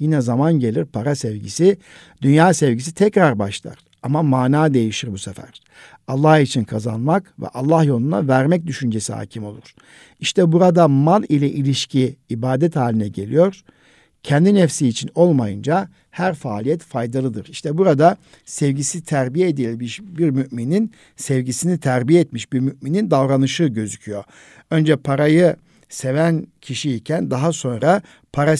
Yine 0.00 0.20
zaman 0.20 0.52
gelir 0.52 0.84
para 0.84 1.14
sevgisi, 1.14 1.78
dünya 2.22 2.54
sevgisi 2.54 2.94
tekrar 2.94 3.38
başlar. 3.38 3.78
Ama 4.02 4.22
mana 4.22 4.74
değişir 4.74 5.12
bu 5.12 5.18
sefer. 5.18 5.60
Allah 6.08 6.38
için 6.38 6.64
kazanmak 6.64 7.34
ve 7.38 7.48
Allah 7.48 7.84
yoluna 7.84 8.28
vermek 8.28 8.66
düşüncesi 8.66 9.12
hakim 9.12 9.44
olur. 9.44 9.74
İşte 10.20 10.52
burada 10.52 10.88
mal 10.88 11.24
ile 11.28 11.50
ilişki 11.50 12.16
ibadet 12.28 12.76
haline 12.76 13.08
geliyor. 13.08 13.62
Kendi 14.22 14.54
nefsi 14.54 14.88
için 14.88 15.10
olmayınca 15.14 15.88
her 16.10 16.34
faaliyet 16.34 16.82
faydalıdır. 16.82 17.46
İşte 17.48 17.78
burada 17.78 18.16
sevgisi 18.44 19.04
terbiye 19.04 19.48
edilmiş 19.48 20.00
bir 20.02 20.30
müminin 20.30 20.92
sevgisini 21.16 21.78
terbiye 21.78 22.20
etmiş 22.20 22.52
bir 22.52 22.60
müminin 22.60 23.10
davranışı 23.10 23.64
gözüküyor. 23.64 24.24
Önce 24.70 24.96
parayı 24.96 25.56
seven 25.88 26.46
kişiyken 26.60 27.30
daha 27.30 27.52
sonra 27.52 28.02
para 28.32 28.56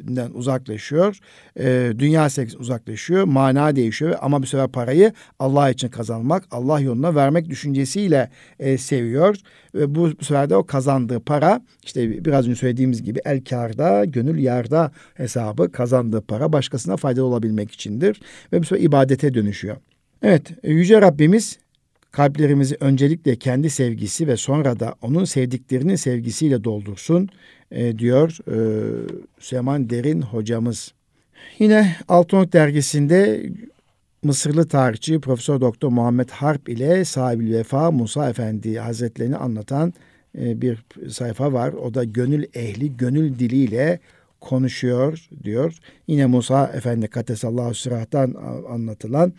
sevgisinden 0.00 0.30
uzaklaşıyor. 0.30 1.18
E, 1.58 1.92
dünya 1.98 2.30
sevgisi 2.30 2.58
uzaklaşıyor. 2.58 3.24
Mana 3.24 3.76
değişiyor 3.76 4.14
ama 4.20 4.42
bu 4.42 4.46
sefer 4.46 4.68
parayı 4.68 5.12
Allah 5.38 5.70
için 5.70 5.88
kazanmak, 5.88 6.44
Allah 6.50 6.80
yoluna 6.80 7.14
vermek 7.14 7.48
düşüncesiyle 7.48 8.30
e, 8.58 8.78
seviyor. 8.78 9.36
Ve 9.74 9.94
bu, 9.94 10.10
bu 10.20 10.24
sefer 10.24 10.50
de 10.50 10.56
o 10.56 10.66
kazandığı 10.66 11.20
para 11.20 11.60
işte 11.84 12.24
biraz 12.24 12.46
önce 12.46 12.56
söylediğimiz 12.56 13.02
gibi 13.02 13.20
el 13.24 13.44
karda, 13.44 14.04
gönül 14.04 14.38
yarda 14.38 14.90
hesabı 15.14 15.72
kazandığı 15.72 16.20
para 16.20 16.52
başkasına 16.52 16.96
faydalı 16.96 17.24
olabilmek 17.24 17.72
içindir. 17.72 18.20
Ve 18.52 18.60
bu 18.60 18.64
sefer 18.64 18.82
ibadete 18.82 19.34
dönüşüyor. 19.34 19.76
Evet, 20.22 20.42
Yüce 20.64 21.00
Rabbimiz 21.00 21.58
kalplerimizi 22.12 22.76
öncelikle 22.80 23.36
kendi 23.36 23.70
sevgisi 23.70 24.26
ve 24.26 24.36
sonra 24.36 24.80
da 24.80 24.94
onun 25.02 25.24
sevdiklerinin 25.24 25.96
sevgisiyle 25.96 26.64
doldursun 26.64 27.28
e, 27.70 27.98
diyor 27.98 28.38
e, 28.48 28.58
Süleyman 29.38 29.90
Derin 29.90 30.22
hocamız. 30.22 30.92
Yine 31.58 31.96
Altınok 32.08 32.52
dergisinde 32.52 33.50
Mısırlı 34.22 34.68
tarihçi 34.68 35.20
Profesör 35.20 35.60
Doktor 35.60 35.88
Muhammed 35.88 36.30
Harp 36.30 36.68
ile 36.68 37.04
sahibi 37.04 37.52
vefa 37.52 37.90
Musa 37.90 38.30
Efendi 38.30 38.78
Hazretlerini 38.78 39.36
anlatan 39.36 39.94
e, 40.38 40.62
bir 40.62 40.84
sayfa 41.08 41.52
var. 41.52 41.72
O 41.72 41.94
da 41.94 42.04
gönül 42.04 42.44
ehli, 42.54 42.96
gönül 42.96 43.38
diliyle 43.38 44.00
konuşuyor 44.40 45.28
diyor. 45.42 45.78
Yine 46.06 46.26
Musa 46.26 46.72
Efendi 46.74 47.08
Katesallahu 47.08 47.74
Sırat'tan 47.74 48.34
anlatılan 48.68 49.32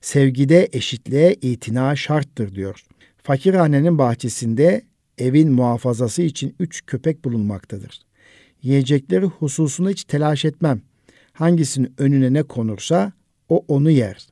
sevgide 0.00 0.68
eşitliğe 0.72 1.34
itina 1.34 1.96
şarttır 1.96 2.54
diyor. 2.54 2.84
Fakirhanenin 3.22 3.98
bahçesinde 3.98 4.82
evin 5.22 5.52
muhafazası 5.52 6.22
için 6.22 6.54
üç 6.60 6.86
köpek 6.86 7.24
bulunmaktadır. 7.24 8.00
Yiyecekleri 8.62 9.24
hususunu 9.24 9.90
hiç 9.90 10.04
telaş 10.04 10.44
etmem. 10.44 10.82
Hangisinin 11.32 11.94
önüne 11.98 12.32
ne 12.32 12.42
konursa 12.42 13.12
o 13.48 13.64
onu 13.68 13.90
yer. 13.90 14.26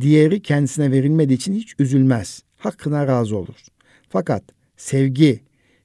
Diğeri 0.00 0.42
kendisine 0.42 0.90
verilmediği 0.90 1.36
için 1.36 1.54
hiç 1.54 1.74
üzülmez. 1.78 2.42
Hakkına 2.56 3.06
razı 3.06 3.36
olur. 3.36 3.64
Fakat 4.08 4.42
sevgi, 4.76 5.40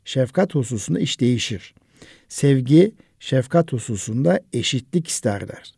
şefkat 0.06 0.56
hususunda 0.56 1.00
iş 1.00 1.20
değişir. 1.20 1.74
Sevgi, 2.30 2.92
şefkat 3.20 3.74
hususunda 3.74 4.40
eşitlik 4.54 5.08
isterler. 5.08 5.74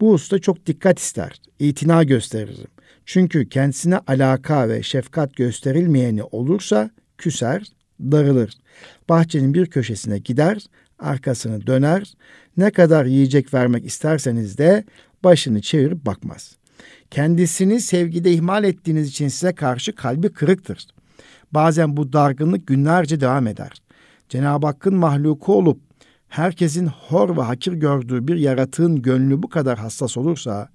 Bu 0.00 0.12
hususta 0.12 0.38
çok 0.38 0.66
dikkat 0.66 0.98
ister, 0.98 1.40
itina 1.58 2.04
gösteririm. 2.04 2.70
Çünkü 3.06 3.48
kendisine 3.48 3.98
alaka 3.98 4.68
ve 4.68 4.82
şefkat 4.82 5.36
gösterilmeyeni 5.36 6.22
olursa 6.22 6.90
küser, 7.18 7.62
darılır. 8.00 8.52
Bahçenin 9.08 9.54
bir 9.54 9.66
köşesine 9.66 10.18
gider, 10.18 10.66
arkasını 10.98 11.66
döner, 11.66 12.14
ne 12.56 12.70
kadar 12.70 13.04
yiyecek 13.04 13.54
vermek 13.54 13.86
isterseniz 13.86 14.58
de 14.58 14.84
başını 15.24 15.60
çevirip 15.60 16.06
bakmaz. 16.06 16.56
Kendisini 17.10 17.80
sevgide 17.80 18.32
ihmal 18.32 18.64
ettiğiniz 18.64 19.08
için 19.08 19.28
size 19.28 19.52
karşı 19.52 19.94
kalbi 19.94 20.28
kırıktır. 20.28 20.86
Bazen 21.52 21.96
bu 21.96 22.12
dargınlık 22.12 22.66
günlerce 22.66 23.20
devam 23.20 23.46
eder. 23.46 23.72
Cenab-ı 24.28 24.66
Hakk'ın 24.66 24.94
mahluku 24.94 25.54
olup 25.54 25.80
herkesin 26.28 26.86
hor 26.86 27.36
ve 27.36 27.42
hakir 27.42 27.72
gördüğü 27.72 28.28
bir 28.28 28.36
yaratığın 28.36 29.02
gönlü 29.02 29.42
bu 29.42 29.48
kadar 29.48 29.78
hassas 29.78 30.16
olursa, 30.16 30.68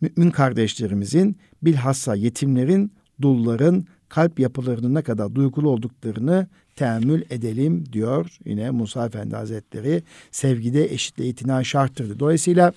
mümin 0.00 0.30
kardeşlerimizin 0.30 1.36
bilhassa 1.62 2.14
yetimlerin, 2.14 2.92
dulların 3.22 3.86
kalp 4.08 4.40
yapılarının 4.40 4.94
ne 4.94 5.02
kadar 5.02 5.34
duygulu 5.34 5.70
olduklarını 5.70 6.46
teamül 6.76 7.22
edelim 7.30 7.84
diyor 7.92 8.38
yine 8.44 8.70
Musa 8.70 9.06
Efendi 9.06 9.36
Hazretleri. 9.36 10.02
Sevgide 10.30 10.92
eşitle 10.94 11.26
itina 11.26 11.64
şarttır. 11.64 12.18
Dolayısıyla 12.18 12.72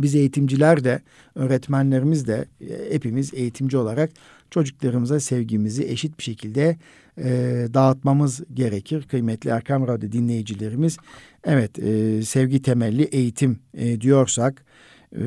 biz 0.00 0.14
eğitimciler 0.14 0.84
de, 0.84 1.02
öğretmenlerimiz 1.34 2.26
de 2.26 2.44
e, 2.60 2.94
hepimiz 2.94 3.34
eğitimci 3.34 3.76
olarak 3.76 4.10
çocuklarımıza 4.50 5.20
sevgimizi 5.20 5.84
eşit 5.84 6.18
bir 6.18 6.24
şekilde 6.24 6.76
e, 7.18 7.30
dağıtmamız 7.74 8.40
gerekir. 8.54 9.02
Kıymetli 9.02 9.50
Erkam 9.50 9.88
Radyo 9.88 10.12
dinleyicilerimiz, 10.12 10.96
evet 11.44 11.78
e, 11.78 12.22
sevgi 12.22 12.62
temelli 12.62 13.02
eğitim 13.02 13.58
e, 13.74 14.00
diyorsak 14.00 14.64
e, 15.12 15.20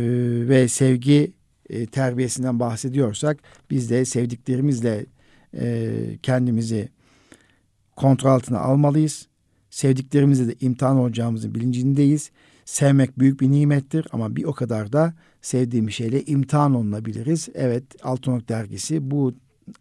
ve 0.50 0.68
sevgi 0.68 1.32
e, 1.70 1.86
terbiyesinden 1.86 2.60
bahsediyorsak 2.60 3.38
biz 3.70 3.90
de 3.90 4.06
sevdiklerimizle 4.06 5.06
e, 5.60 5.92
kendimizi 6.24 6.90
kontrol 7.96 8.30
altına 8.30 8.60
almalıyız. 8.60 9.28
Sevdiklerimizle 9.70 10.48
de 10.48 10.56
imtihan 10.62 10.98
olacağımızın 10.98 11.56
bilincindeyiz. 11.56 12.32
Sevmek 12.66 13.20
büyük 13.20 13.42
bir 13.42 13.52
nimettir 13.52 14.08
ama 14.12 14.36
bir 14.36 14.44
o 14.44 14.54
kadar 14.54 14.94
da 14.94 15.14
sevdiğim 15.42 15.92
şeyle 15.92 16.24
imtihan 16.24 16.76
olunabiliriz. 16.76 17.50
Evet 17.54 17.84
Altınok 18.04 18.50
dergisi 18.50 19.12
bu 19.12 19.34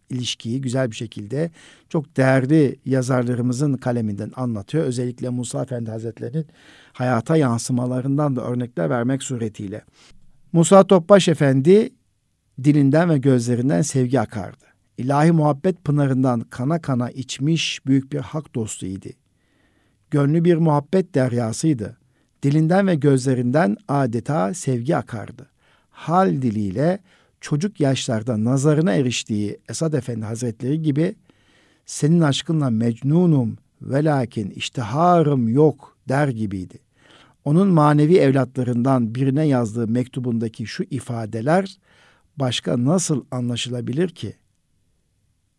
ilişkiyi 0.09 0.61
güzel 0.61 0.91
bir 0.91 0.95
şekilde 0.95 1.51
çok 1.89 2.17
değerli 2.17 2.79
yazarlarımızın 2.85 3.73
kaleminden 3.73 4.31
anlatıyor. 4.35 4.83
Özellikle 4.83 5.29
Musa 5.29 5.63
Efendi 5.63 5.91
Hazretleri'nin 5.91 6.45
hayata 6.93 7.37
yansımalarından 7.37 8.35
da 8.35 8.41
örnekler 8.41 8.89
vermek 8.89 9.23
suretiyle. 9.23 9.81
Musa 10.55 10.87
Topbaş 10.87 11.27
Efendi 11.27 11.89
dilinden 12.63 13.09
ve 13.09 13.17
gözlerinden 13.17 13.81
sevgi 13.81 14.19
akardı. 14.19 14.65
İlahi 14.97 15.31
muhabbet 15.31 15.83
pınarından 15.83 16.39
kana 16.39 16.81
kana 16.81 17.11
içmiş 17.11 17.85
büyük 17.85 18.11
bir 18.11 18.19
hak 18.19 18.55
dostuydu. 18.55 19.07
Gönlü 20.11 20.43
bir 20.43 20.55
muhabbet 20.55 21.15
deryasıydı. 21.15 21.97
Dilinden 22.43 22.87
ve 22.87 22.95
gözlerinden 22.95 23.77
adeta 23.87 24.53
sevgi 24.53 24.97
akardı. 24.97 25.49
Hal 25.89 26.41
diliyle 26.41 26.99
çocuk 27.41 27.79
yaşlarda 27.79 28.43
nazarına 28.43 28.93
eriştiği 28.93 29.59
Esad 29.69 29.93
Efendi 29.93 30.25
Hazretleri 30.25 30.81
gibi 30.81 31.15
senin 31.85 32.21
aşkınla 32.21 32.69
mecnunum 32.69 33.57
ve 33.81 34.03
lakin 34.03 34.49
iştiharım 34.49 35.47
yok 35.47 35.97
der 36.09 36.27
gibiydi. 36.27 36.84
Onun 37.45 37.67
manevi 37.67 38.17
evlatlarından 38.17 39.15
birine 39.15 39.47
yazdığı 39.47 39.87
mektubundaki 39.87 40.67
şu 40.67 40.83
ifadeler 40.83 41.77
başka 42.37 42.85
nasıl 42.85 43.25
anlaşılabilir 43.31 44.09
ki? 44.09 44.33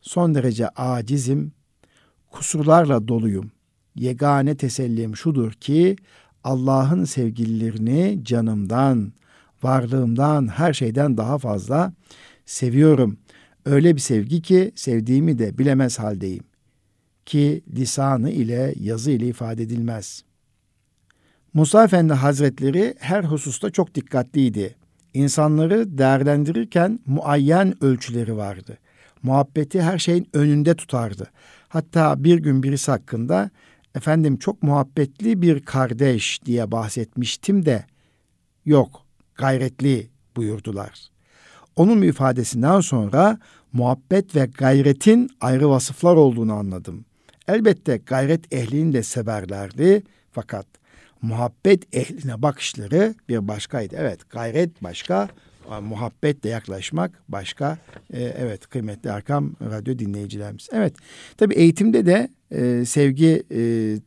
Son 0.01 0.35
derece 0.35 0.69
acizim, 0.69 1.53
kusurlarla 2.31 3.09
doluyum. 3.09 3.51
Yegane 3.95 4.57
tesellim 4.57 5.17
şudur 5.17 5.53
ki 5.53 5.97
Allah'ın 6.45 7.05
sevgililerini 7.05 8.21
canımdan, 8.23 9.13
varlığımdan, 9.63 10.49
her 10.49 10.73
şeyden 10.73 11.17
daha 11.17 11.39
fazla 11.39 11.93
seviyorum. 12.47 13.19
Öyle 13.65 13.95
bir 13.95 14.01
sevgi 14.01 14.43
ki 14.43 14.73
sevdiğimi 14.75 15.39
de 15.39 15.59
bilemez 15.59 15.99
haldeyim. 15.99 16.45
Ki 17.27 17.63
lisanı 17.77 18.31
ile 18.31 18.75
yazı 18.81 19.11
ile 19.11 19.27
ifade 19.27 19.63
edilmez. 19.63 20.25
Musa 21.57 21.85
Efendi 21.85 22.13
Hazretleri 22.13 22.95
her 22.99 23.25
hususta 23.25 23.71
çok 23.71 23.95
dikkatliydi. 23.95 24.77
İnsanları 25.15 25.99
değerlendirirken 25.99 27.01
muayyen 27.07 27.85
ölçüleri 27.85 28.37
vardı. 28.37 28.79
Muhabbeti 29.23 29.83
her 29.83 29.99
şeyin 29.99 30.29
önünde 30.33 30.75
tutardı. 30.75 31.31
Hatta 31.69 32.25
bir 32.25 32.39
gün 32.39 32.63
birisi 32.63 32.91
hakkında 32.91 33.51
efendim 33.95 34.37
çok 34.37 34.63
muhabbetli 34.63 35.43
bir 35.43 35.61
kardeş 35.61 36.41
diye 36.45 36.71
bahsetmiştim 36.71 37.67
de 37.67 37.85
yok 38.65 39.03
gayretli 39.35 40.11
buyurdular. 40.37 41.01
Onun 41.77 42.03
ifadesinden 42.03 42.81
sonra 42.81 43.39
muhabbet 43.73 44.37
ve 44.37 44.47
gayretin 44.59 45.31
ayrı 45.41 45.71
vasıflar 45.71 46.17
olduğunu 46.17 46.53
anladım. 46.53 47.05
Elbette 47.49 47.97
gayret 47.97 48.53
ehlini 48.53 48.93
de 48.93 49.03
severlerdi 49.03 50.03
fakat 50.33 50.67
muhabbet 51.23 51.97
ehline 51.97 52.43
bakışları 52.43 53.15
bir 53.29 53.49
başkaydı. 53.49 53.97
Evet 53.99 54.31
gayret 54.31 54.83
başka, 54.83 55.29
muhabbetle 55.83 56.51
yaklaşmak 56.51 57.23
başka. 57.29 57.79
Ee, 58.13 58.23
evet 58.39 58.67
kıymetli 58.67 59.13
Arkam 59.13 59.53
Radyo 59.71 59.99
dinleyicilerimiz. 59.99 60.69
Evet 60.73 60.95
tabi 61.37 61.55
eğitimde 61.55 62.07
de 62.07 62.29
e, 62.51 62.85
sevgi 62.85 63.43
e, 63.55 63.61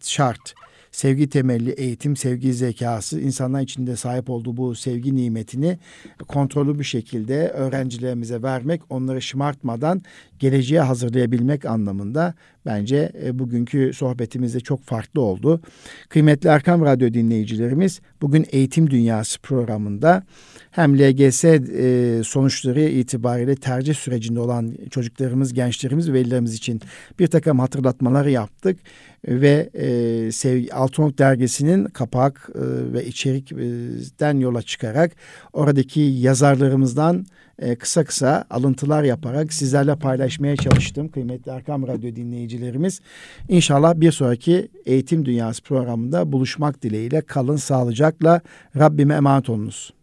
şart 0.04 0.54
sevgi 0.92 1.30
temelli 1.30 1.72
eğitim, 1.72 2.16
sevgi 2.16 2.54
zekası, 2.54 3.20
insanlar 3.20 3.62
içinde 3.62 3.96
sahip 3.96 4.30
olduğu 4.30 4.58
bu 4.58 4.76
sevgi 4.76 5.16
nimetini 5.16 5.80
kontrollü 6.28 6.80
bir 6.80 6.84
şekilde 6.84 7.48
öğrencilerimize 7.48 8.42
vermek, 8.42 8.82
onları 8.90 9.22
şımartmadan 9.22 10.02
geleceğe 10.40 10.82
hazırlayabilmek 10.82 11.66
anlamında 11.66 12.34
bence 12.66 13.12
e, 13.24 13.40
bugünkü 13.40 13.92
sohbetimizde 13.94 14.60
çok 14.60 14.84
farklı 14.84 15.22
oldu. 15.22 15.62
Kıymetli 16.10 16.50
Erkam 16.50 16.86
Radyo 16.86 17.14
dinleyicilerimiz 17.14 18.02
bugün 18.22 18.46
Eğitim 18.52 18.90
Dünyası 18.90 19.42
programında 19.42 20.24
hem 20.72 21.00
LGS 21.00 21.44
e, 21.46 22.22
sonuçları 22.24 22.82
itibariyle 22.82 23.56
tercih 23.56 23.94
sürecinde 23.94 24.40
olan 24.40 24.76
çocuklarımız, 24.90 25.54
gençlerimiz, 25.54 26.14
velilerimiz 26.14 26.54
için 26.54 26.82
bir 27.20 27.28
takım 27.28 27.60
hatırlatmalar 27.60 28.26
yaptık 28.26 28.80
ve 29.28 29.70
e, 29.74 30.72
Altınok 30.72 31.18
dergisinin 31.18 31.86
kapak 31.86 32.50
e, 32.56 32.94
ve 32.94 33.06
içerikten 33.06 34.40
yola 34.40 34.62
çıkarak 34.62 35.12
oradaki 35.54 36.00
yazarlarımızdan 36.02 37.26
e, 37.60 37.76
kısa 37.76 38.04
kısa 38.04 38.46
alıntılar 38.50 39.04
yaparak 39.04 39.54
sizlerle 39.54 39.96
paylaşmaya 39.96 40.56
çalıştım 40.56 41.10
kıymetli 41.12 41.52
Erkam 41.52 41.88
Radyo 41.88 42.16
dinleyicilerimiz. 42.16 43.02
İnşallah 43.50 43.96
bir 43.96 44.12
sonraki 44.12 44.68
Eğitim 44.86 45.26
Dünyası 45.26 45.64
programında 45.64 46.32
buluşmak 46.32 46.82
dileğiyle 46.82 47.22
kalın 47.22 47.56
sağlıcakla 47.56 48.42
Rabbime 48.78 49.14
emanet 49.14 49.50
olunuz. 49.50 49.94